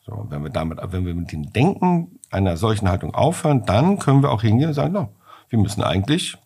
[0.05, 4.23] So, wenn wir damit, wenn wir mit dem Denken einer solchen Haltung aufhören, dann können
[4.23, 5.09] wir auch hingehen und sagen, no,
[5.49, 6.37] wir müssen eigentlich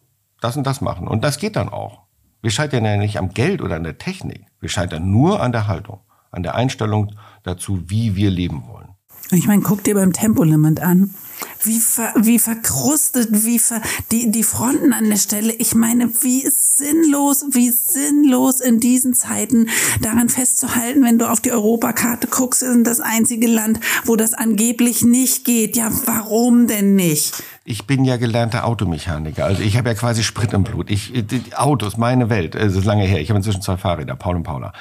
[0.40, 1.08] das und das machen.
[1.08, 2.02] Und das geht dann auch.
[2.40, 4.46] Wir scheitern ja nicht am Geld oder an der Technik.
[4.60, 6.00] Wir scheitern nur an der Haltung
[6.32, 7.14] an der Einstellung
[7.44, 8.88] dazu, wie wir leben wollen.
[9.30, 11.14] Ich meine, guck dir beim Tempolimit an.
[11.62, 15.52] Wie, ver, wie verkrustet, wie ver, die, die Fronten an der Stelle.
[15.52, 16.42] Ich meine, wie
[16.82, 19.68] sinnlos, wie sinnlos in diesen Zeiten
[20.00, 25.04] daran festzuhalten, wenn du auf die Europakarte guckst, ist das einzige Land, wo das angeblich
[25.04, 25.76] nicht geht.
[25.76, 27.42] Ja, warum denn nicht?
[27.64, 29.44] Ich bin ja gelernter Automechaniker.
[29.44, 30.90] Also ich habe ja quasi Sprit im Blut.
[30.90, 31.12] Ich,
[31.56, 32.54] Autos, meine Welt.
[32.54, 33.20] Es ist lange her.
[33.20, 34.72] Ich habe inzwischen zwei Fahrräder, Paul und Paula.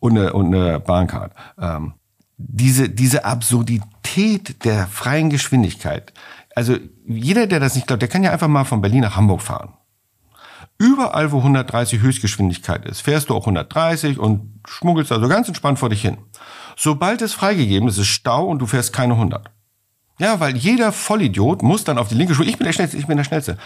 [0.00, 1.32] Und eine, und eine Bahncard.
[1.60, 1.94] Ähm,
[2.38, 6.12] diese, diese Absurdität der freien Geschwindigkeit.
[6.54, 9.42] Also jeder, der das nicht glaubt, der kann ja einfach mal von Berlin nach Hamburg
[9.42, 9.74] fahren.
[10.82, 15.90] Überall, wo 130 Höchstgeschwindigkeit ist, fährst du auch 130 und schmuggelst also ganz entspannt vor
[15.90, 16.18] dich hin.
[16.76, 19.48] Sobald es freigegeben ist, ist Stau und du fährst keine 100.
[20.18, 22.44] Ja, weil jeder Vollidiot muss dann auf die linke Spur.
[22.44, 23.58] Ich bin der Schnellste, ich bin der Schnellste.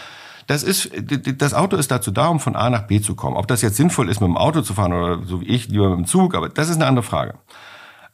[0.45, 0.91] Das ist,
[1.37, 3.35] das Auto ist dazu da, um von A nach B zu kommen.
[3.35, 5.89] Ob das jetzt sinnvoll ist, mit dem Auto zu fahren oder so wie ich, lieber
[5.89, 7.33] mit dem Zug, aber das ist eine andere Frage.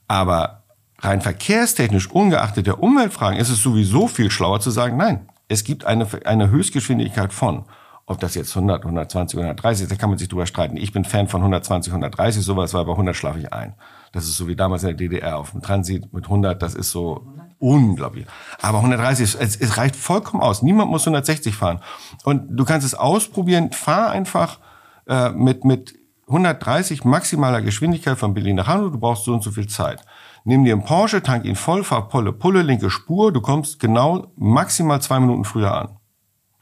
[0.08, 0.64] Aber
[1.00, 5.84] rein verkehrstechnisch, ungeachtet der Umweltfragen, ist es sowieso viel schlauer zu sagen, nein, es gibt
[5.84, 7.66] eine, eine Höchstgeschwindigkeit von.
[8.06, 10.76] Ob das jetzt 100, 120, 130 ist, da kann man sich drüber streiten.
[10.76, 13.76] Ich bin Fan von 120, 130, sowas war bei 100 schlafe ich ein.
[14.12, 16.92] Das ist so wie damals in der DDR auf dem Transit mit 100, das ist
[16.92, 17.26] so
[17.60, 18.26] unglaublich.
[18.62, 20.62] Aber 130, es, es reicht vollkommen aus.
[20.62, 21.80] Niemand muss 160 fahren.
[22.26, 24.60] Und du kannst es ausprobieren, fahr einfach
[25.08, 25.96] äh, mit, mit
[26.28, 30.04] 130 maximaler Geschwindigkeit von Berlin nach Hannover, du brauchst so und so viel Zeit.
[30.44, 34.28] Nimm dir einen Porsche, tank ihn voll, fahr Pulle, Pulle, linke Spur, du kommst genau
[34.36, 35.98] maximal zwei Minuten früher an.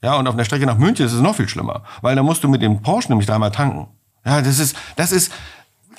[0.04, 2.44] Ja, und auf der Strecke nach München ist es noch viel schlimmer, weil da musst
[2.44, 3.88] du mit dem Porsche nämlich dreimal tanken.
[4.26, 5.32] Ja, das ist, das ist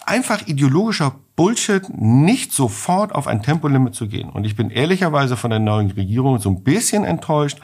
[0.07, 4.31] einfach ideologischer Bullshit, nicht sofort auf ein Tempolimit zu gehen.
[4.31, 7.61] Und ich bin ehrlicherweise von der neuen Regierung so ein bisschen enttäuscht,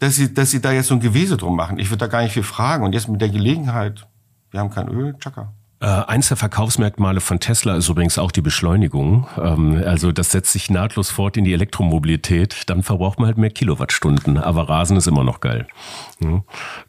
[0.00, 1.78] dass sie, dass sie da jetzt so ein Gewese drum machen.
[1.78, 2.84] Ich würde da gar nicht viel fragen.
[2.84, 4.06] Und jetzt mit der Gelegenheit,
[4.50, 5.52] wir haben kein Öl, tschakka.
[5.82, 9.26] Äh, eins der Verkaufsmerkmale von Tesla ist übrigens auch die Beschleunigung.
[9.42, 12.64] Ähm, also das setzt sich nahtlos fort in die Elektromobilität.
[12.66, 14.36] Dann verbraucht man halt mehr Kilowattstunden.
[14.36, 15.66] Aber Rasen ist immer noch geil.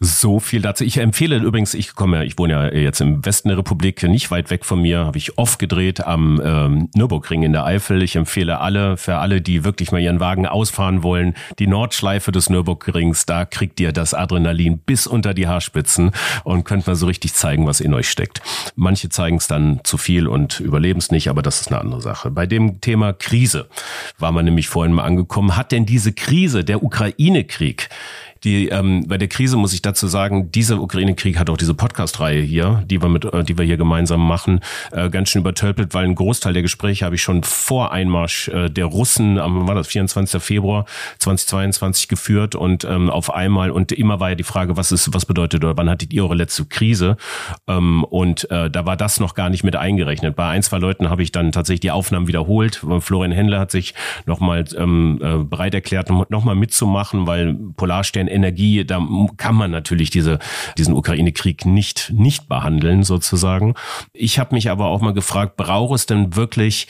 [0.01, 0.83] So viel dazu.
[0.83, 4.29] Ich empfehle übrigens, ich komme ja, ich wohne ja jetzt im Westen der Republik, nicht
[4.29, 8.03] weit weg von mir, habe ich oft gedreht am ähm, Nürburgring in der Eifel.
[8.03, 12.49] Ich empfehle alle, für alle, die wirklich mal ihren Wagen ausfahren wollen, die Nordschleife des
[12.49, 16.11] Nürburgrings, da kriegt ihr das Adrenalin bis unter die Haarspitzen
[16.43, 18.41] und könnt mal so richtig zeigen, was in euch steckt.
[18.81, 22.01] Manche zeigen es dann zu viel und überleben es nicht, aber das ist eine andere
[22.01, 22.31] Sache.
[22.31, 23.67] Bei dem Thema Krise
[24.17, 25.55] war man nämlich vorhin mal angekommen.
[25.55, 27.89] Hat denn diese Krise, der Ukraine-Krieg,
[28.43, 32.41] Die, ähm, bei der Krise muss ich dazu sagen, dieser Ukraine-Krieg hat auch diese Podcast-Reihe
[32.41, 36.05] hier, die wir mit, äh, die wir hier gemeinsam machen, äh, ganz schön übertölpelt, weil
[36.05, 39.87] ein Großteil der Gespräche habe ich schon vor Einmarsch äh, der Russen am war das
[39.87, 40.41] 24.
[40.41, 40.85] Februar
[41.19, 45.25] 2022 geführt und ähm, auf einmal und immer war ja die Frage, was ist, was
[45.25, 47.17] bedeutet oder wann hattet ihr eure letzte Krise?
[47.67, 50.35] Ähm, und äh, da war das noch gar nicht mit eingerechnet.
[50.35, 52.83] Bei ein, zwei Leuten habe ich dann tatsächlich die Aufnahmen wiederholt.
[53.01, 53.93] Florian Händler hat sich
[54.25, 59.05] nochmal ähm, äh, bereit erklärt, nochmal mitzumachen, weil Polarstern Energie, da
[59.37, 60.39] kann man natürlich diese,
[60.77, 63.75] diesen Ukraine-Krieg nicht, nicht behandeln sozusagen.
[64.13, 66.87] Ich habe mich aber auch mal gefragt, braucht es denn wirklich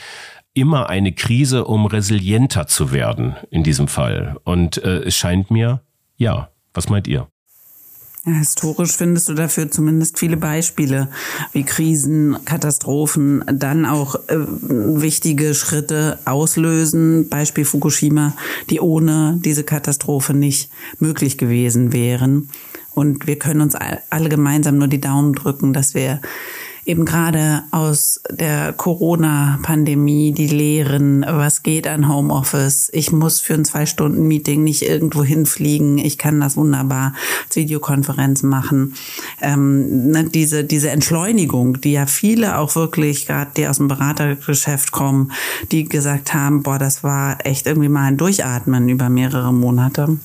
[0.53, 4.37] immer eine Krise, um resilienter zu werden in diesem Fall?
[4.43, 5.81] Und äh, es scheint mir,
[6.17, 6.49] ja.
[6.73, 7.27] Was meint ihr?
[8.23, 11.07] Ja, historisch findest du dafür zumindest viele Beispiele,
[11.53, 17.29] wie Krisen, Katastrophen dann auch äh, wichtige Schritte auslösen.
[17.29, 18.35] Beispiel Fukushima,
[18.69, 22.49] die ohne diese Katastrophe nicht möglich gewesen wären.
[22.93, 26.21] Und wir können uns alle gemeinsam nur die Daumen drücken, dass wir
[26.91, 32.89] eben gerade aus der Corona-Pandemie die Lehren, was geht an Homeoffice.
[32.91, 35.97] Ich muss für ein zwei Stunden Meeting nicht irgendwo hinfliegen.
[35.97, 37.13] Ich kann das wunderbar
[37.47, 38.95] als Videokonferenz machen.
[39.41, 44.91] Ähm, ne, diese, diese Entschleunigung, die ja viele auch wirklich, gerade die aus dem Beratergeschäft
[44.91, 45.31] kommen,
[45.71, 50.17] die gesagt haben, boah, das war echt irgendwie mal ein Durchatmen über mehrere Monate.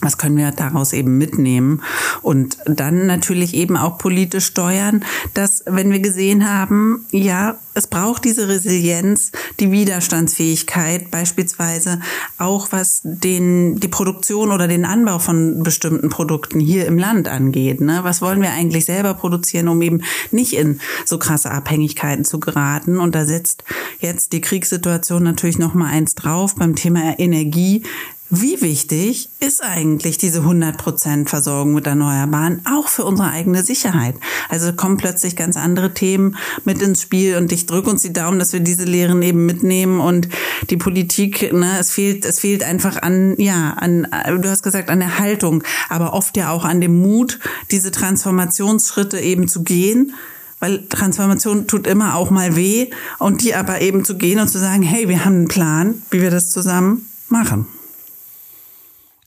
[0.00, 1.82] Was können wir daraus eben mitnehmen?
[2.22, 8.24] Und dann natürlich eben auch politisch steuern, dass wenn wir gesehen haben, ja, es braucht
[8.24, 12.00] diese Resilienz, die Widerstandsfähigkeit, beispielsweise
[12.36, 17.80] auch was den, die Produktion oder den Anbau von bestimmten Produkten hier im Land angeht.
[17.80, 18.00] Ne?
[18.02, 20.02] Was wollen wir eigentlich selber produzieren, um eben
[20.32, 22.98] nicht in so krasse Abhängigkeiten zu geraten?
[22.98, 23.64] Und da setzt
[24.00, 27.84] jetzt die Kriegssituation natürlich noch mal eins drauf beim Thema Energie
[28.34, 34.14] wie wichtig ist eigentlich diese 100% Versorgung mit Erneuerbaren auch für unsere eigene Sicherheit?
[34.48, 38.38] Also kommen plötzlich ganz andere Themen mit ins Spiel und ich drücke uns die Daumen,
[38.38, 40.30] dass wir diese Lehren eben mitnehmen und
[40.70, 44.06] die Politik, ne, es fehlt, es fehlt einfach an, ja, an,
[44.40, 47.38] du hast gesagt, an der Haltung, aber oft ja auch an dem Mut,
[47.70, 50.14] diese Transformationsschritte eben zu gehen
[50.58, 54.60] weil Transformation tut immer auch mal weh und die aber eben zu gehen und zu
[54.60, 57.66] sagen, hey, wir haben einen Plan, wie wir das zusammen machen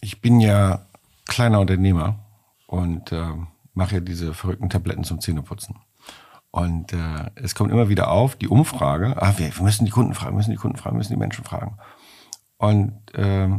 [0.05, 0.85] ich bin ja
[1.25, 2.19] kleiner Unternehmer
[2.67, 3.25] und äh,
[3.73, 5.77] mache ja diese verrückten Tabletten zum Zähneputzen.
[6.51, 10.13] Und äh, es kommt immer wieder auf, die Umfrage, ah, wir, wir müssen die Kunden
[10.13, 11.79] fragen, müssen die Kunden fragen, müssen die Menschen fragen.
[12.57, 13.49] Und äh,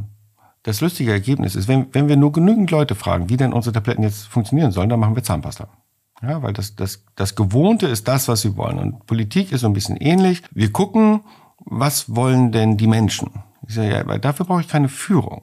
[0.62, 4.04] das lustige Ergebnis ist, wenn, wenn wir nur genügend Leute fragen, wie denn unsere Tabletten
[4.04, 5.68] jetzt funktionieren sollen, dann machen wir Zahnpasta.
[6.22, 8.78] Ja, weil das, das, das Gewohnte ist das, was sie wollen.
[8.78, 10.42] Und Politik ist so ein bisschen ähnlich.
[10.52, 11.22] Wir gucken,
[11.58, 13.30] was wollen denn die Menschen?
[13.66, 15.42] Ich sage, ja, weil dafür brauche ich keine Führung.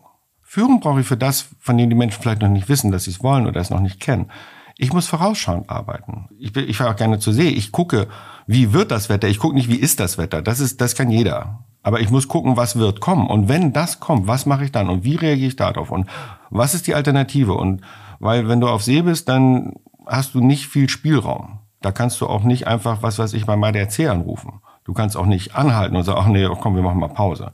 [0.53, 3.09] Führung brauche ich für das, von dem die Menschen vielleicht noch nicht wissen, dass sie
[3.09, 4.29] es wollen oder es noch nicht kennen.
[4.77, 6.29] Ich muss vorausschauend arbeiten.
[6.37, 7.47] Ich, ich fahre auch gerne zur See.
[7.47, 8.07] Ich gucke,
[8.45, 9.27] wie wird das Wetter?
[9.27, 10.43] Ich gucke nicht, wie ist das Wetter.
[10.43, 11.63] Das ist, das kann jeder.
[11.81, 13.25] Aber ich muss gucken, was wird kommen.
[13.25, 14.89] Und wenn das kommt, was mache ich dann?
[14.89, 15.89] Und wie reagiere ich darauf?
[15.89, 16.07] Und
[16.51, 17.55] was ist die Alternative?
[17.55, 17.81] Und
[18.19, 19.73] weil, wenn du auf See bist, dann
[20.05, 21.61] hast du nicht viel Spielraum.
[21.81, 24.61] Da kannst du auch nicht einfach, was weiß ich, beim ADAC anrufen.
[24.83, 27.53] Du kannst auch nicht anhalten und sagen, ach nee, komm, wir machen mal Pause.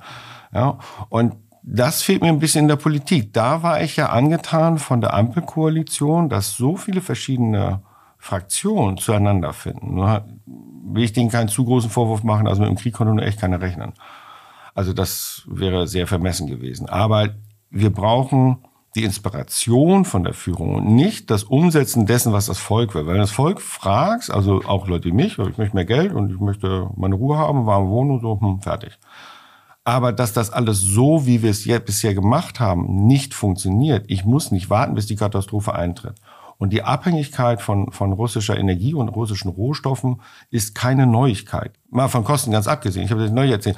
[0.52, 0.80] Ja.
[1.08, 1.38] Und
[1.72, 3.32] das fehlt mir ein bisschen in der Politik.
[3.32, 7.84] Da war ich ja angetan von der Ampelkoalition, dass so viele verschiedene
[8.18, 9.94] Fraktionen zueinander finden.
[9.94, 10.26] Nur
[10.84, 13.40] will ich denen keinen zu großen Vorwurf machen, also mit dem Krieg konnte nur echt
[13.40, 13.94] keiner rechnen.
[14.74, 16.90] Also das wäre sehr vermessen gewesen.
[16.90, 17.30] Aber
[17.70, 18.58] wir brauchen
[18.96, 23.06] die Inspiration von der Führung und nicht das Umsetzen dessen, was das Volk will.
[23.06, 26.40] Wenn das Volk fragt, also auch Leute wie mich, ich möchte mehr Geld und ich
[26.40, 28.98] möchte meine Ruhe haben, warme Wohnung, so, hm, fertig.
[29.90, 34.52] Aber dass das alles so, wie wir es bisher gemacht haben, nicht funktioniert, ich muss
[34.52, 36.14] nicht warten, bis die Katastrophe eintritt.
[36.60, 40.22] Und die Abhängigkeit von, von russischer Energie und russischen Rohstoffen
[40.52, 41.72] ist keine Neuigkeit.
[41.90, 43.04] Mal von Kosten ganz abgesehen.
[43.04, 43.78] Ich habe das neu erzählt.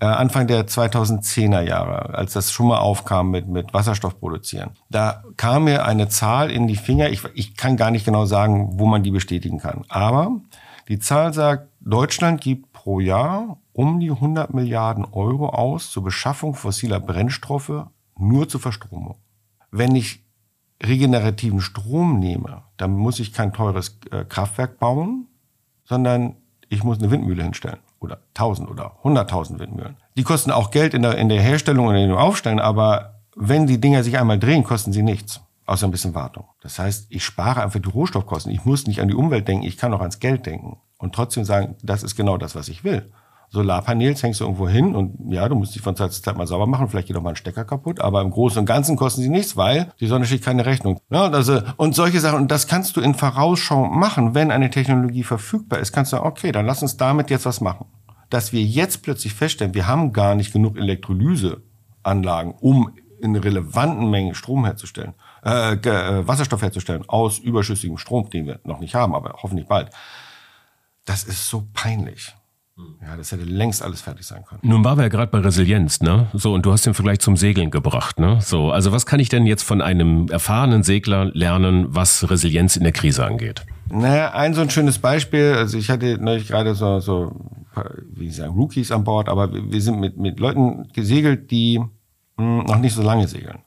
[0.00, 5.22] Äh, Anfang der 2010er Jahre, als das schon mal aufkam mit, mit Wasserstoff produzieren, da
[5.36, 7.08] kam mir eine Zahl in die Finger.
[7.10, 9.84] Ich, ich kann gar nicht genau sagen, wo man die bestätigen kann.
[9.88, 10.40] Aber
[10.88, 16.54] die Zahl sagt, Deutschland gibt pro Jahr um die 100 Milliarden Euro aus zur Beschaffung
[16.54, 17.86] fossiler Brennstoffe
[18.18, 19.18] nur zur Verstromung.
[19.70, 20.24] Wenn ich
[20.82, 25.28] regenerativen Strom nehme, dann muss ich kein teures äh, Kraftwerk bauen,
[25.84, 26.34] sondern
[26.68, 29.96] ich muss eine Windmühle hinstellen oder 1000 oder 100.000 Windmühlen.
[30.16, 33.68] Die kosten auch Geld in der, in der Herstellung und in dem Aufstellen, aber wenn
[33.68, 36.46] die Dinger sich einmal drehen, kosten sie nichts, außer ein bisschen Wartung.
[36.60, 38.52] Das heißt, ich spare einfach die Rohstoffkosten.
[38.52, 41.44] Ich muss nicht an die Umwelt denken, ich kann auch ans Geld denken und trotzdem
[41.44, 43.10] sagen, das ist genau das, was ich will
[43.52, 46.46] Solarpanels hängst du irgendwo hin und ja, du musst die von Zeit zu Zeit mal
[46.46, 49.20] sauber machen, vielleicht geht auch mal ein Stecker kaputt, aber im Großen und Ganzen kosten
[49.20, 51.00] sie nichts, weil die Sonne schickt keine Rechnung.
[51.10, 55.22] Ja, also, und solche Sachen, und das kannst du in Vorausschau machen, wenn eine Technologie
[55.22, 57.86] verfügbar ist, kannst du sagen, okay, dann lass uns damit jetzt was machen.
[58.30, 64.34] Dass wir jetzt plötzlich feststellen, wir haben gar nicht genug Elektrolyseanlagen, um in relevanten Mengen
[64.34, 65.12] Strom herzustellen,
[65.44, 69.90] äh, äh, Wasserstoff herzustellen aus überschüssigem Strom, den wir noch nicht haben, aber hoffentlich bald.
[71.04, 72.34] Das ist so peinlich.
[73.02, 74.60] Ja, das hätte längst alles fertig sein können.
[74.62, 76.28] Nun waren wir ja gerade bei Resilienz, ne?
[76.32, 78.40] So, und du hast den Vergleich zum Segeln gebracht, ne?
[78.40, 82.84] So, also was kann ich denn jetzt von einem erfahrenen Segler lernen, was Resilienz in
[82.84, 83.62] der Krise angeht?
[83.90, 87.32] Naja, ein so ein schönes Beispiel, also ich hatte neulich gerade so, so
[88.14, 91.88] wie ich sagen, Rookies an Bord, aber wir sind mit, mit Leuten gesegelt, die mh,
[92.38, 93.58] hm, noch nicht so lange segeln.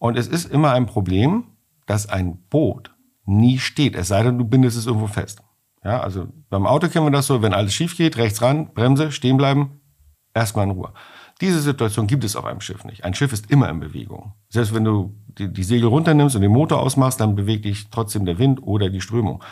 [0.00, 1.44] Und es ist immer ein Problem,
[1.86, 2.92] dass ein Boot
[3.26, 5.42] nie steht, es sei denn, du bindest es irgendwo fest.
[5.84, 9.12] Ja, also beim Auto kennen wir das so, wenn alles schief geht, rechts ran, Bremse,
[9.12, 9.80] stehen bleiben,
[10.34, 10.92] erstmal in Ruhe.
[11.40, 13.04] Diese Situation gibt es auf einem Schiff nicht.
[13.04, 14.32] Ein Schiff ist immer in Bewegung.
[14.48, 18.24] Selbst wenn du die, die Segel runternimmst und den Motor ausmachst, dann bewegt dich trotzdem
[18.24, 19.42] der Wind oder die Strömung.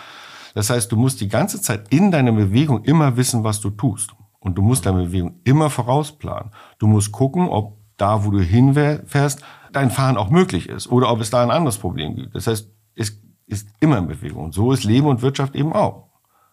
[0.54, 4.14] Das heißt, du musst die ganze Zeit in deiner Bewegung immer wissen, was du tust.
[4.40, 6.52] Und du musst deine Bewegung immer vorausplanen.
[6.78, 11.20] Du musst gucken, ob da, wo du hinfährst, dein Fahren auch möglich ist oder ob
[11.20, 12.34] es da ein anderes Problem gibt.
[12.34, 14.44] Das heißt, es ist immer in Bewegung.
[14.44, 16.08] Und so ist Leben und Wirtschaft eben auch.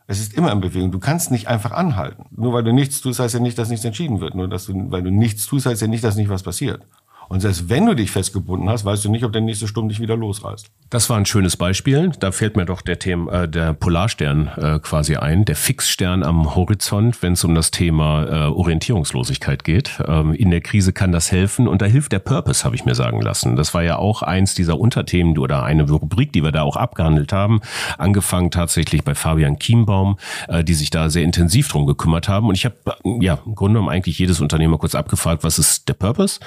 [0.07, 0.91] Es ist immer in Bewegung.
[0.91, 2.25] Du kannst nicht einfach anhalten.
[2.31, 4.35] Nur weil du nichts tust, heißt ja nicht, dass nichts entschieden wird.
[4.35, 6.85] Nur dass du, weil du nichts tust, heißt ja nicht, dass nicht was passiert.
[7.29, 9.99] Und selbst wenn du dich festgebunden hast, weißt du nicht, ob der nächste Sturm dich
[9.99, 10.69] wieder losreißt.
[10.89, 12.11] Das war ein schönes Beispiel.
[12.19, 16.55] Da fällt mir doch der Thema, äh, der Polarstern äh, quasi ein, der Fixstern am
[16.55, 19.99] Horizont, wenn es um das Thema äh, Orientierungslosigkeit geht.
[20.07, 22.95] Ähm, in der Krise kann das helfen und da hilft der Purpose, habe ich mir
[22.95, 23.55] sagen lassen.
[23.55, 27.33] Das war ja auch eins dieser Unterthemen oder eine Rubrik, die wir da auch abgehandelt
[27.33, 27.61] haben.
[27.97, 32.47] Angefangen tatsächlich bei Fabian Kienbaum, äh, die sich da sehr intensiv drum gekümmert haben.
[32.47, 32.75] Und ich habe
[33.19, 36.39] ja im Grunde genommen eigentlich jedes Unternehmer kurz abgefragt, was ist der Purpose?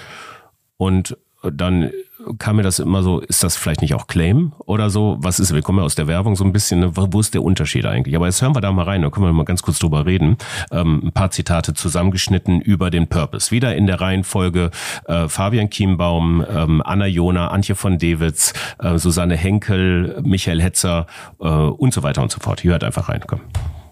[0.79, 1.93] Und dann
[2.39, 5.19] kam mir das immer so, ist das vielleicht nicht auch Claim oder so?
[5.21, 6.93] Was ist, wir kommen ja aus der Werbung so ein bisschen, ne?
[6.95, 8.17] wo ist der Unterschied eigentlich?
[8.17, 10.37] Aber jetzt hören wir da mal rein, da können wir mal ganz kurz drüber reden.
[10.73, 13.51] Ähm, ein paar Zitate zusammengeschnitten über den Purpose.
[13.51, 14.71] Wieder in der Reihenfolge
[15.07, 21.07] äh, Fabian Kiembaum, ähm, Anna Jona, Antje von Dewitz, äh, Susanne Henkel, Michael Hetzer
[21.41, 22.61] äh, und so weiter und so fort.
[22.61, 23.41] Hier hört einfach rein, komm.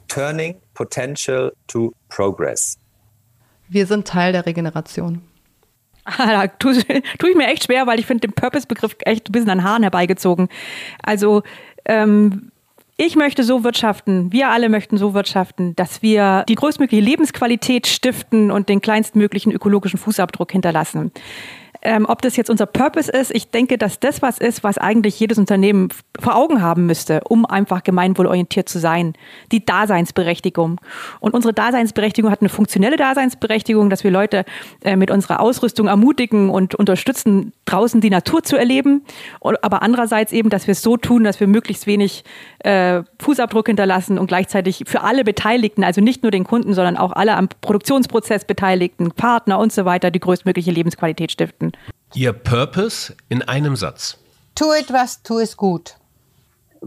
[0.08, 2.78] Turning Potential to Progress.
[3.68, 5.22] Wir sind Teil der Regeneration.
[6.18, 6.74] Da tue,
[7.18, 9.82] tue ich mir echt schwer, weil ich finde den Purpose-Begriff echt ein bisschen an Haaren
[9.82, 10.48] herbeigezogen.
[11.02, 11.42] Also
[11.84, 12.50] ähm,
[12.98, 18.50] ich möchte so wirtschaften, wir alle möchten so wirtschaften, dass wir die größtmögliche Lebensqualität stiften
[18.50, 21.12] und den kleinstmöglichen ökologischen Fußabdruck hinterlassen
[21.86, 23.32] ähm, ob das jetzt unser Purpose ist.
[23.32, 27.46] Ich denke, dass das was ist, was eigentlich jedes Unternehmen vor Augen haben müsste, um
[27.46, 29.14] einfach gemeinwohlorientiert zu sein.
[29.52, 30.80] Die Daseinsberechtigung.
[31.20, 34.44] Und unsere Daseinsberechtigung hat eine funktionelle Daseinsberechtigung, dass wir Leute
[34.82, 39.04] äh, mit unserer Ausrüstung ermutigen und unterstützen, draußen die Natur zu erleben.
[39.40, 42.24] Aber andererseits eben, dass wir es so tun, dass wir möglichst wenig
[42.60, 47.12] äh, Fußabdruck hinterlassen und gleichzeitig für alle Beteiligten, also nicht nur den Kunden, sondern auch
[47.12, 51.75] alle am Produktionsprozess Beteiligten, Partner und so weiter, die größtmögliche Lebensqualität stiften.
[52.14, 54.18] Ihr Purpose in einem Satz.
[54.54, 55.96] Tu etwas, tu es gut.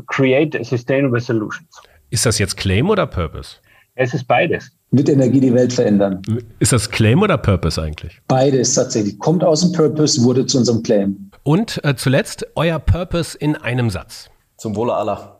[0.08, 1.70] Create sustainable solutions.
[2.10, 3.58] Ist das jetzt Claim oder Purpose?
[3.96, 4.72] Es ist beides.
[4.92, 6.22] Mit Energie die Welt verändern.
[6.60, 8.20] Ist das Claim oder Purpose eigentlich?
[8.28, 9.20] Beides tatsächlich.
[9.20, 11.30] Kommt aus dem Purpose, wurde zu unserem Claim.
[11.44, 14.30] Und äh, zuletzt euer Purpose in einem Satz.
[14.58, 15.39] Zum Wohle aller.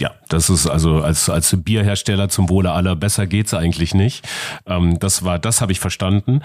[0.00, 4.26] Ja, das ist also als als Bierhersteller zum Wohle aller besser geht's eigentlich nicht.
[4.66, 6.40] Ähm, das war, das habe ich verstanden.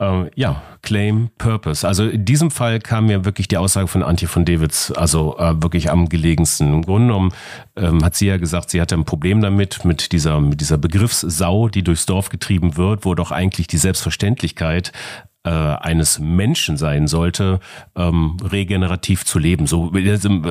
[0.00, 1.86] Ähm, ja, Claim Purpose.
[1.86, 5.62] Also in diesem Fall kam mir wirklich die Aussage von Antje von Davids also äh,
[5.62, 6.72] wirklich am gelegensten.
[6.72, 7.32] Im Grunde genommen
[7.76, 11.68] ähm, hat sie ja gesagt, sie hatte ein Problem damit mit dieser mit dieser Begriffssau,
[11.68, 14.90] die durchs Dorf getrieben wird, wo doch eigentlich die Selbstverständlichkeit
[15.48, 17.60] äh, eines Menschen sein sollte,
[17.96, 19.90] ähm, regenerativ zu leben, so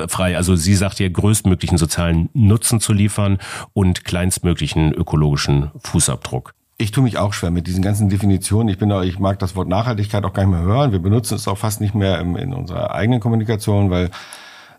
[0.08, 0.36] frei.
[0.36, 3.38] Also sie sagt ja, größtmöglichen sozialen Nutzen zu liefern
[3.74, 6.52] und kleinstmöglichen ökologischen Fußabdruck.
[6.78, 8.68] Ich tue mich auch schwer mit diesen ganzen Definitionen.
[8.68, 10.90] Ich bin auch, ich mag das Wort Nachhaltigkeit auch gar nicht mehr hören.
[10.90, 14.10] Wir benutzen es auch fast nicht mehr in, in unserer eigenen Kommunikation, weil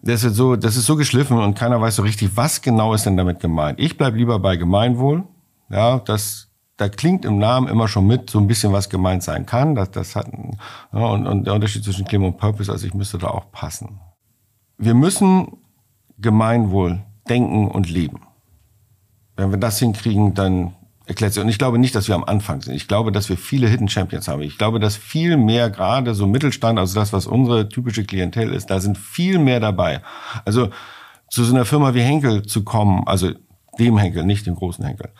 [0.02, 3.06] das ist so, das ist so geschliffen und keiner weiß so richtig, was genau ist
[3.06, 3.80] denn damit gemeint.
[3.80, 5.24] Ich bleib lieber bei Gemeinwohl.
[5.70, 6.49] Ja, das
[6.80, 9.76] da klingt im Namen immer schon mit, so ein bisschen was gemeint sein kann.
[9.76, 10.28] Das, das hat,
[10.94, 14.00] ja, und, und der Unterschied zwischen Claim und Purpose, also ich müsste da auch passen.
[14.78, 15.58] Wir müssen
[16.20, 18.22] Gemeinwohl denken und leben.
[19.36, 20.74] Wenn wir das hinkriegen, dann
[21.06, 21.44] erklärt sich.
[21.44, 22.76] Und ich glaube nicht, dass wir am Anfang sind.
[22.76, 24.42] Ich glaube, dass wir viele Hidden Champions haben.
[24.42, 28.70] Ich glaube, dass viel mehr gerade so Mittelstand, also das, was unsere typische Klientel ist,
[28.70, 30.02] da sind viel mehr dabei.
[30.46, 30.70] Also
[31.30, 33.32] zu so einer Firma wie Henkel zu kommen, also
[33.78, 35.12] dem Henkel, nicht dem großen Henkel,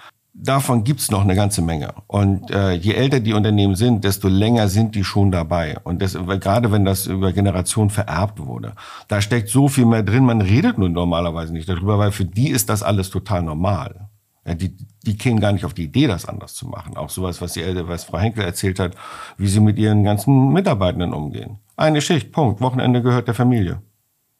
[0.42, 1.94] davon gibt's noch eine ganze Menge.
[2.08, 5.78] Und äh, je älter die Unternehmen sind, desto länger sind die schon dabei.
[5.84, 8.74] Und das, gerade wenn das über Generationen vererbt wurde,
[9.08, 10.26] da steckt so viel mehr drin.
[10.26, 14.10] Man redet nur normalerweise nicht darüber, weil für die ist das alles total normal.
[14.46, 16.96] Ja, die, die kämen gar nicht auf die Idee, das anders zu machen.
[16.96, 18.96] Auch sowas, was, die, was Frau Henkel erzählt hat,
[19.38, 21.60] wie sie mit ihren ganzen Mitarbeitenden umgehen.
[21.76, 22.62] Eine Schicht, Punkt.
[22.62, 23.82] Wochenende gehört der Familie.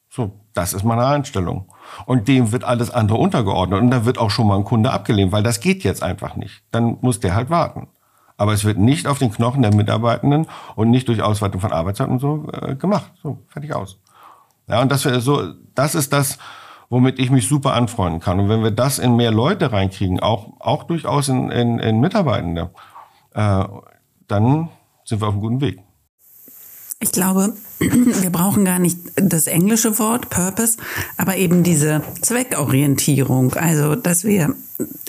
[0.08, 1.66] So, das ist meine Einstellung.
[2.06, 3.80] Und dem wird alles andere untergeordnet.
[3.80, 6.62] Und dann wird auch schon mal ein Kunde abgelehnt, weil das geht jetzt einfach nicht.
[6.70, 7.88] Dann muss der halt warten.
[8.36, 12.14] Aber es wird nicht auf den Knochen der Mitarbeitenden und nicht durch Ausweitung von Arbeitszeiten
[12.14, 13.12] und so äh, gemacht.
[13.22, 13.98] So, fertig aus.
[14.66, 16.38] Ja, und das, so, das ist das,
[16.88, 18.40] womit ich mich super anfreunden kann.
[18.40, 22.70] Und wenn wir das in mehr Leute reinkriegen, auch, auch durchaus in, in, in Mitarbeitende,
[23.34, 23.64] äh,
[24.26, 24.68] dann
[25.04, 25.80] sind wir auf einem guten Weg.
[27.02, 30.76] Ich glaube, wir brauchen gar nicht das englische Wort Purpose,
[31.16, 33.54] aber eben diese Zweckorientierung.
[33.54, 34.54] Also, dass wir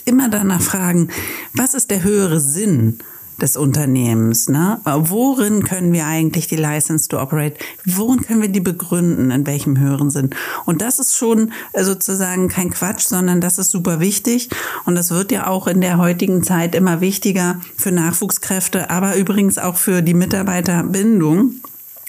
[0.05, 1.09] immer danach fragen,
[1.53, 2.99] was ist der höhere Sinn
[3.41, 4.47] des Unternehmens?
[4.47, 4.79] Ne?
[4.85, 9.77] Worin können wir eigentlich die License to Operate, worin können wir die begründen, in welchem
[9.77, 10.29] höheren Sinn?
[10.65, 14.49] Und das ist schon sozusagen kein Quatsch, sondern das ist super wichtig.
[14.85, 19.57] Und das wird ja auch in der heutigen Zeit immer wichtiger für Nachwuchskräfte, aber übrigens
[19.57, 21.55] auch für die Mitarbeiterbindung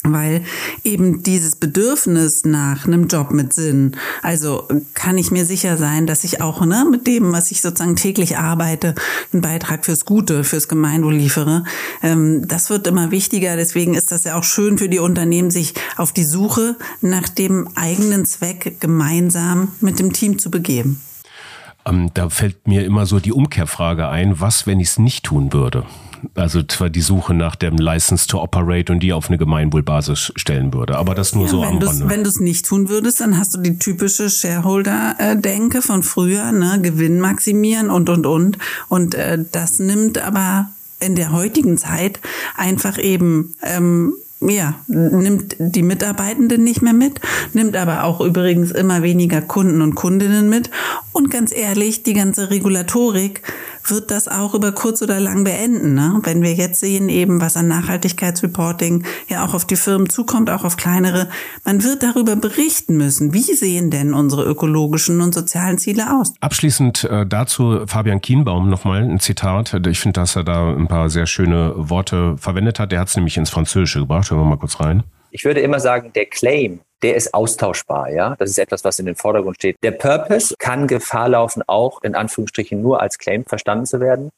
[0.05, 0.43] weil
[0.83, 6.25] eben dieses Bedürfnis nach einem Job mit Sinn, also kann ich mir sicher sein, dass
[6.25, 8.95] ich auch ne, mit dem, was ich sozusagen täglich arbeite,
[9.33, 11.65] einen Beitrag fürs Gute, fürs Gemeinwohl liefere.
[12.03, 13.57] Ähm, das wird immer wichtiger.
[13.57, 17.69] Deswegen ist das ja auch schön für die Unternehmen, sich auf die Suche nach dem
[17.77, 21.01] eigenen Zweck gemeinsam mit dem Team zu begeben.
[21.85, 25.53] Ähm, da fällt mir immer so die Umkehrfrage ein, was, wenn ich es nicht tun
[25.53, 25.85] würde?
[26.35, 30.73] Also zwar die Suche nach dem License to Operate und die auf eine Gemeinwohlbasis stellen
[30.73, 30.97] würde.
[30.97, 32.09] Aber das nur ja, so am Rande.
[32.09, 36.81] Wenn du es nicht tun würdest, dann hast du die typische Shareholder-Denke von früher, ne?
[36.81, 38.59] Gewinn maximieren und, und, und.
[38.89, 40.71] Und äh, das nimmt aber
[41.01, 42.21] in der heutigen Zeit
[42.57, 44.15] einfach eben ähm,
[44.49, 47.21] ja, nimmt die Mitarbeitenden nicht mehr mit,
[47.53, 50.71] nimmt aber auch übrigens immer weniger Kunden und Kundinnen mit.
[51.13, 53.43] Und ganz ehrlich, die ganze Regulatorik
[53.85, 55.95] wird das auch über kurz oder lang beenden.
[55.95, 56.21] Ne?
[56.23, 60.65] Wenn wir jetzt sehen, eben was an Nachhaltigkeitsreporting ja auch auf die Firmen zukommt, auch
[60.65, 61.29] auf kleinere,
[61.65, 63.33] man wird darüber berichten müssen.
[63.35, 66.35] Wie sehen denn unsere ökologischen und sozialen Ziele aus?
[66.41, 69.75] Abschließend äh, dazu Fabian Kienbaum nochmal ein Zitat.
[69.87, 72.93] Ich finde, dass er da ein paar sehr schöne Worte verwendet hat.
[72.93, 74.31] Der hat es nämlich ins Französische gebracht.
[74.31, 75.03] Hören wir mal kurz rein.
[75.31, 78.37] Ich würde immer sagen, der Claim, der ist austauschbar, ja.
[78.37, 79.77] Das ist etwas, was in den Vordergrund steht.
[79.83, 84.31] Der Purpose kann Gefahr laufen, auch in Anführungsstrichen nur als Claim verstanden zu werden.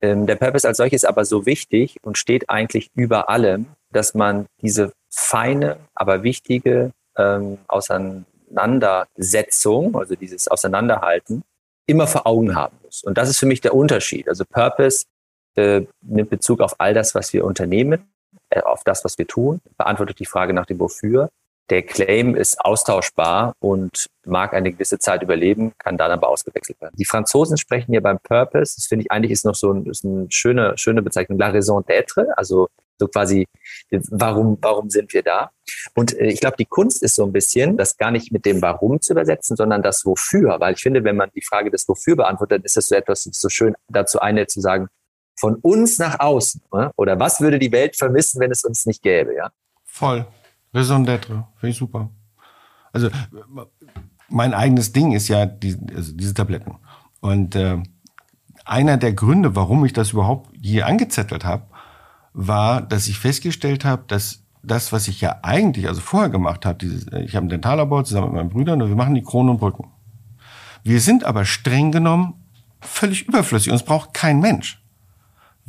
[0.00, 4.14] Ähm, der Purpose als solches ist aber so wichtig und steht eigentlich über allem, dass
[4.14, 11.42] man diese feine, aber wichtige ähm, Auseinandersetzung, also dieses Auseinanderhalten,
[11.86, 13.02] immer vor Augen haben muss.
[13.02, 14.28] Und das ist für mich der Unterschied.
[14.28, 15.06] Also Purpose
[15.56, 18.08] äh, nimmt Bezug auf all das, was wir unternehmen
[18.50, 21.30] äh, auf das, was wir tun, beantwortet die Frage nach dem Wofür.
[21.70, 26.94] Der Claim ist austauschbar und mag eine gewisse Zeit überleben, kann dann aber ausgewechselt werden.
[26.96, 30.04] Die Franzosen sprechen hier beim Purpose, das finde ich eigentlich ist noch so ein, ist
[30.04, 33.46] eine schöne, schöne Bezeichnung, la raison d'être, also so quasi,
[34.10, 35.50] warum, warum sind wir da?
[35.94, 38.60] Und äh, ich glaube, die Kunst ist so ein bisschen, das gar nicht mit dem
[38.60, 40.58] Warum zu übersetzen, sondern das Wofür.
[40.58, 43.48] Weil ich finde, wenn man die Frage des Wofür beantwortet, ist das so etwas so
[43.48, 44.88] schön dazu eine zu sagen,
[45.38, 46.62] von uns nach außen.
[46.96, 49.34] Oder was würde die Welt vermissen, wenn es uns nicht gäbe?
[49.36, 49.50] Ja?
[49.84, 50.26] Voll.
[50.74, 51.44] Raison d'être.
[51.56, 52.10] Finde ich super.
[52.92, 53.08] Also
[54.28, 56.76] mein eigenes Ding ist ja die, also diese Tabletten.
[57.20, 57.82] Und äh,
[58.64, 61.64] einer der Gründe, warum ich das überhaupt je angezettelt habe,
[62.32, 66.78] war, dass ich festgestellt habe, dass das, was ich ja eigentlich, also vorher gemacht habe,
[66.78, 69.58] dieses, ich habe ein Dentallabor zusammen mit meinen Brüdern und wir machen die Kronen und
[69.58, 69.90] Brücken.
[70.82, 72.34] Wir sind aber streng genommen
[72.80, 74.82] völlig überflüssig und es braucht kein Mensch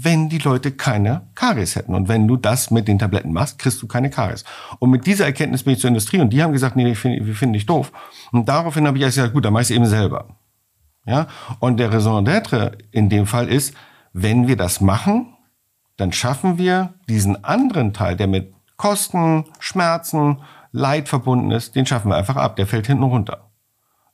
[0.02, 1.94] wenn die Leute keine Karies hätten.
[1.94, 4.46] Und wenn du das mit den Tabletten machst, kriegst du keine Karies.
[4.80, 7.34] Und mit dieser Erkenntnis bin ich zur Industrie und die haben gesagt, nee, wir finden
[7.34, 7.92] finden dich doof.
[8.32, 10.38] Und daraufhin habe ich gesagt, gut, dann mach ich es eben selber.
[11.06, 11.28] Ja?
[11.60, 13.74] Und der Raison d'être in dem Fall ist,
[14.14, 15.36] wenn wir das machen,
[15.98, 20.38] dann schaffen wir diesen anderen Teil, der mit Kosten, Schmerzen,
[20.72, 22.56] Leid verbunden ist, den schaffen wir einfach ab.
[22.56, 23.49] Der fällt hinten runter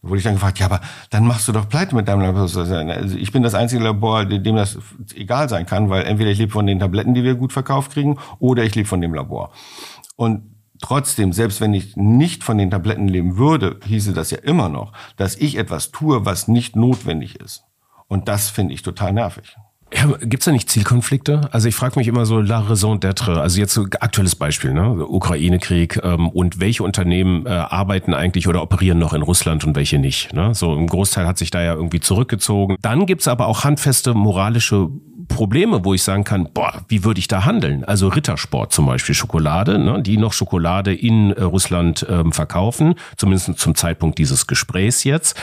[0.06, 2.41] wurde ich dann gefragt, ja, aber dann machst du doch pleite mit deinem Labor.
[2.41, 2.64] Also
[3.18, 4.78] ich bin das einzige Labor, dem das
[5.16, 8.18] egal sein kann, weil entweder ich lebe von den Tabletten, die wir gut verkauft kriegen,
[8.39, 9.51] oder ich lebe von dem Labor.
[10.16, 14.70] Und trotzdem, selbst wenn ich nicht von den Tabletten leben würde, hieße das ja immer
[14.70, 17.64] noch, dass ich etwas tue, was nicht notwendig ist.
[18.08, 19.56] Und das finde ich total nervig.
[19.94, 21.50] Ja, Gibt es da nicht Zielkonflikte?
[21.52, 25.06] Also ich frage mich immer so, la raison d'être, also jetzt so aktuelles Beispiel, ne?
[25.06, 30.00] Ukraine-Krieg ähm, und welche Unternehmen äh, arbeiten eigentlich oder operieren noch in Russland und welche
[30.00, 30.34] nicht.
[30.34, 30.56] Ne?
[30.56, 32.78] So ein Großteil hat sich da ja irgendwie zurückgezogen.
[32.82, 34.90] Dann gibt's aber auch handfeste moralische
[35.28, 37.84] Probleme, wo ich sagen kann, boah, wie würde ich da handeln?
[37.84, 43.58] Also Rittersport zum Beispiel, Schokolade, ne, die noch Schokolade in äh, Russland ähm, verkaufen, zumindest
[43.58, 45.36] zum Zeitpunkt dieses Gesprächs jetzt.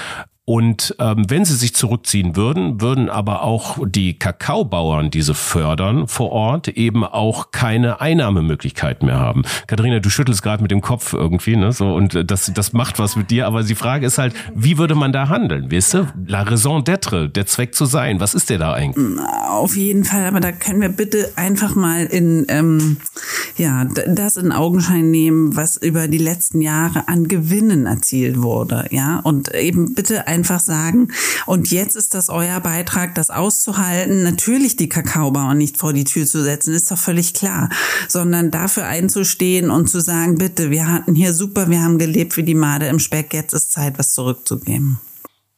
[0.45, 6.09] Und ähm, wenn sie sich zurückziehen würden, würden aber auch die Kakaobauern, die sie fördern
[6.09, 9.43] vor Ort, eben auch keine Einnahmemöglichkeit mehr haben.
[9.69, 11.71] Katharina, du schüttelst gerade mit dem Kopf irgendwie, ne?
[11.73, 13.47] So, und das, das macht was mit dir.
[13.47, 15.71] Aber die Frage ist halt, wie würde man da handeln?
[15.71, 16.09] Weißt du?
[16.27, 18.19] La raison d'être, der Zweck zu sein.
[18.19, 19.21] Was ist der da eigentlich?
[19.49, 22.97] Auf jeden Fall, aber da können wir bitte einfach mal in ähm,
[23.57, 29.21] ja das in Augenschein nehmen, was über die letzten Jahre an Gewinnen erzielt wurde, ja
[29.21, 31.09] und eben bitte einfach sagen,
[31.47, 36.27] und jetzt ist das euer Beitrag, das auszuhalten, natürlich die Kakaobauern nicht vor die Tür
[36.27, 37.69] zu setzen, ist doch völlig klar,
[38.09, 42.43] sondern dafür einzustehen und zu sagen, bitte, wir hatten hier super, wir haben gelebt wie
[42.43, 44.99] die Made im Speck, jetzt ist Zeit, was zurückzugeben.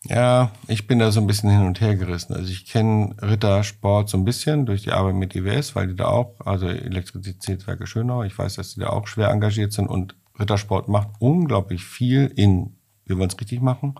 [0.07, 2.35] Ja, ich bin da so ein bisschen hin und her gerissen.
[2.35, 6.07] Also ich kenne Rittersport so ein bisschen durch die Arbeit mit IWS, weil die da
[6.07, 10.89] auch, also Elektrizitätswerke Schönau, ich weiß, dass die da auch schwer engagiert sind und Rittersport
[10.89, 13.95] macht unglaublich viel in, wir wollen es richtig machen.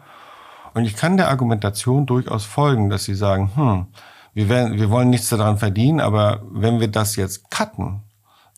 [0.75, 3.87] Und ich kann der Argumentation durchaus folgen, dass sie sagen, hm,
[4.35, 8.03] wir, werden, wir wollen nichts daran verdienen, aber wenn wir das jetzt cutten,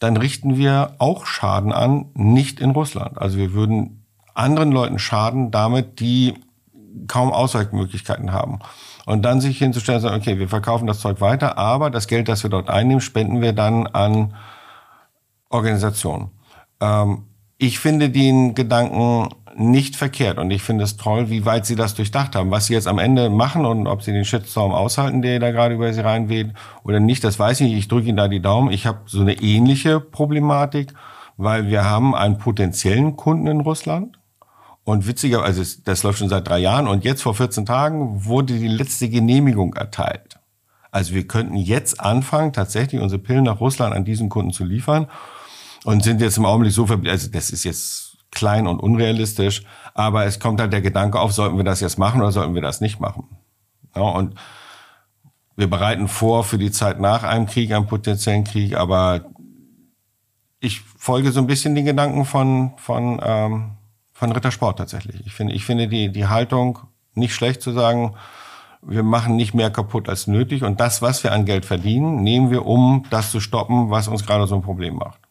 [0.01, 3.19] dann richten wir auch Schaden an, nicht in Russland.
[3.19, 6.35] Also wir würden anderen Leuten schaden damit, die
[7.09, 8.59] kaum Ausweichmöglichkeiten haben.
[9.05, 12.29] Und dann sich hinzustellen und sagen, okay, wir verkaufen das Zeug weiter, aber das Geld,
[12.29, 14.35] das wir dort einnehmen, spenden wir dann an
[15.49, 16.31] Organisationen.
[16.81, 17.25] Ähm,
[17.59, 21.94] ich finde den Gedanken nicht verkehrt und ich finde es toll, wie weit sie das
[21.94, 22.50] durchdacht haben.
[22.50, 25.74] Was sie jetzt am Ende machen und ob sie den Shitstorm aushalten, der da gerade
[25.74, 26.52] über sie reinweht
[26.82, 27.78] oder nicht, das weiß ich nicht.
[27.78, 28.70] Ich drücke ihnen da die Daumen.
[28.70, 30.92] Ich habe so eine ähnliche Problematik,
[31.36, 34.18] weil wir haben einen potenziellen Kunden in Russland.
[34.84, 38.54] Und witziger, also das läuft schon seit drei Jahren und jetzt vor 14 Tagen wurde
[38.54, 40.38] die letzte Genehmigung erteilt.
[40.92, 45.09] Also wir könnten jetzt anfangen, tatsächlich unsere Pillen nach Russland an diesen Kunden zu liefern
[45.84, 48.05] und sind jetzt im Augenblick so verblieben, also das ist jetzt
[48.37, 49.62] klein und unrealistisch,
[49.95, 52.62] aber es kommt halt der Gedanke auf, sollten wir das jetzt machen oder sollten wir
[52.62, 53.24] das nicht machen?
[53.97, 54.34] Ja, und
[55.57, 59.24] wir bereiten vor für die Zeit nach einem Krieg, einem potenziellen Krieg, aber
[60.61, 63.70] ich folge so ein bisschen den Gedanken von, von, ähm,
[64.12, 65.26] von Rittersport tatsächlich.
[65.26, 66.78] Ich finde, ich finde die, die Haltung
[67.14, 68.14] nicht schlecht zu sagen,
[68.82, 72.51] wir machen nicht mehr kaputt als nötig und das, was wir an Geld verdienen, nehmen
[72.51, 75.26] wir, um das zu stoppen, was uns gerade so ein Problem macht.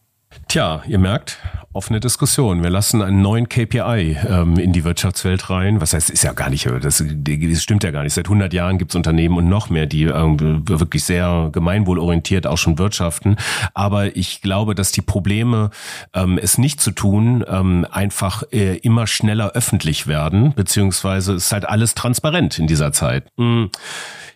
[0.48, 1.38] Tja, ihr merkt,
[1.72, 2.62] offene Diskussion.
[2.62, 5.80] Wir lassen einen neuen KPI ähm, in die Wirtschaftswelt rein.
[5.80, 8.14] Was heißt, ist ja gar nicht, das, das stimmt ja gar nicht.
[8.14, 10.38] Seit 100 Jahren gibt es Unternehmen und noch mehr, die ähm,
[10.68, 13.36] wirklich sehr gemeinwohlorientiert auch schon wirtschaften.
[13.74, 15.70] Aber ich glaube, dass die Probleme,
[16.14, 21.68] ähm, es nicht zu tun, ähm, einfach äh, immer schneller öffentlich werden, beziehungsweise ist halt
[21.68, 23.24] alles transparent in dieser Zeit.
[23.36, 23.70] Mhm.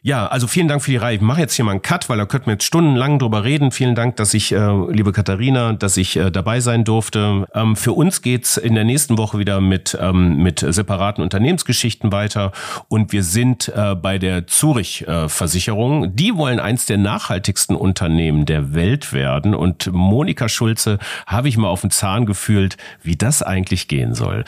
[0.03, 1.17] Ja, also vielen Dank für die Reihe.
[1.17, 3.71] Ich mache jetzt hier mal einen Cut, weil da könnten wir jetzt stundenlang drüber reden.
[3.71, 7.47] Vielen Dank, dass ich, äh, liebe Katharina, dass ich äh, dabei sein durfte.
[7.55, 12.53] Ähm, für uns geht's in der nächsten Woche wieder mit, ähm, mit separaten Unternehmensgeschichten weiter.
[12.89, 16.05] Und wir sind äh, bei der Zurich-Versicherung.
[16.05, 19.55] Äh, die wollen eins der nachhaltigsten Unternehmen der Welt werden.
[19.55, 24.45] Und Monika Schulze habe ich mal auf den Zahn gefühlt, wie das eigentlich gehen soll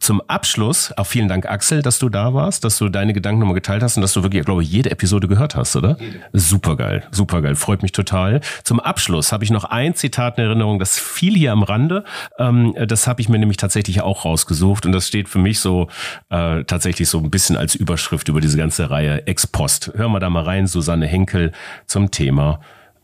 [0.00, 3.54] zum Abschluss, auch vielen Dank, Axel, dass du da warst, dass du deine Gedanken nochmal
[3.54, 5.98] geteilt hast und dass du wirklich, glaube ich, jede Episode gehört hast, oder?
[6.00, 6.20] Jede.
[6.32, 8.40] Supergeil, supergeil, freut mich total.
[8.64, 12.04] Zum Abschluss habe ich noch ein Zitat in Erinnerung, das fiel hier am Rande.
[12.38, 15.88] Ähm, das habe ich mir nämlich tatsächlich auch rausgesucht und das steht für mich so
[16.30, 19.92] äh, tatsächlich so ein bisschen als Überschrift über diese ganze Reihe Ex Post.
[19.94, 21.52] Hör mal da mal rein, Susanne Henkel
[21.86, 22.60] zum Thema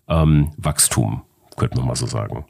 [0.09, 1.23] ähm, Wachstum,
[1.57, 2.47] könnte man mal so sagen.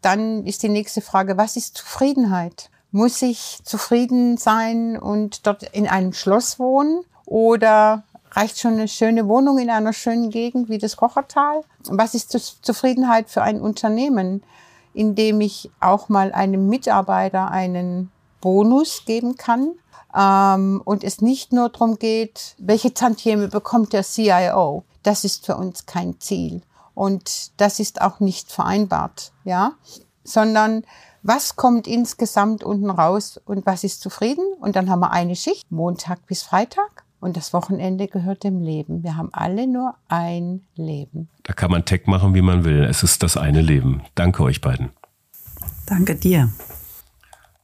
[0.00, 2.70] Dann ist die nächste Frage, was ist Zufriedenheit?
[2.96, 7.02] Muss ich zufrieden sein und dort in einem Schloss wohnen?
[7.26, 11.60] Oder reicht schon eine schöne Wohnung in einer schönen Gegend wie das Kochertal?
[11.90, 12.30] Was ist
[12.62, 14.42] Zufriedenheit für ein Unternehmen,
[14.94, 19.72] in dem ich auch mal einem Mitarbeiter einen Bonus geben kann?
[20.16, 24.84] Ähm, und es nicht nur darum geht, welche Tantieme bekommt der CIO.
[25.02, 26.62] Das ist für uns kein Ziel.
[26.94, 29.72] Und das ist auch nicht vereinbart, ja,
[30.24, 30.82] sondern
[31.22, 34.44] was kommt insgesamt unten raus und was ist zufrieden.
[34.60, 37.04] Und dann haben wir eine Schicht, Montag bis Freitag.
[37.18, 39.02] Und das Wochenende gehört dem Leben.
[39.02, 41.28] Wir haben alle nur ein Leben.
[41.44, 42.84] Da kann man Tech machen, wie man will.
[42.84, 44.02] Es ist das eine Leben.
[44.14, 44.90] Danke euch beiden.
[45.86, 46.50] Danke dir.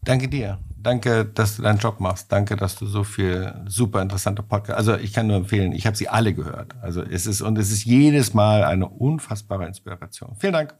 [0.02, 0.58] Danke dir.
[0.82, 2.32] Danke, dass du deinen Job machst.
[2.32, 4.78] Danke, dass du so viel super interessante Podcasts.
[4.78, 6.74] Also ich kann nur empfehlen, ich habe sie alle gehört.
[6.80, 10.34] Also es ist und es ist jedes Mal eine unfassbare Inspiration.
[10.40, 10.74] Vielen Dank.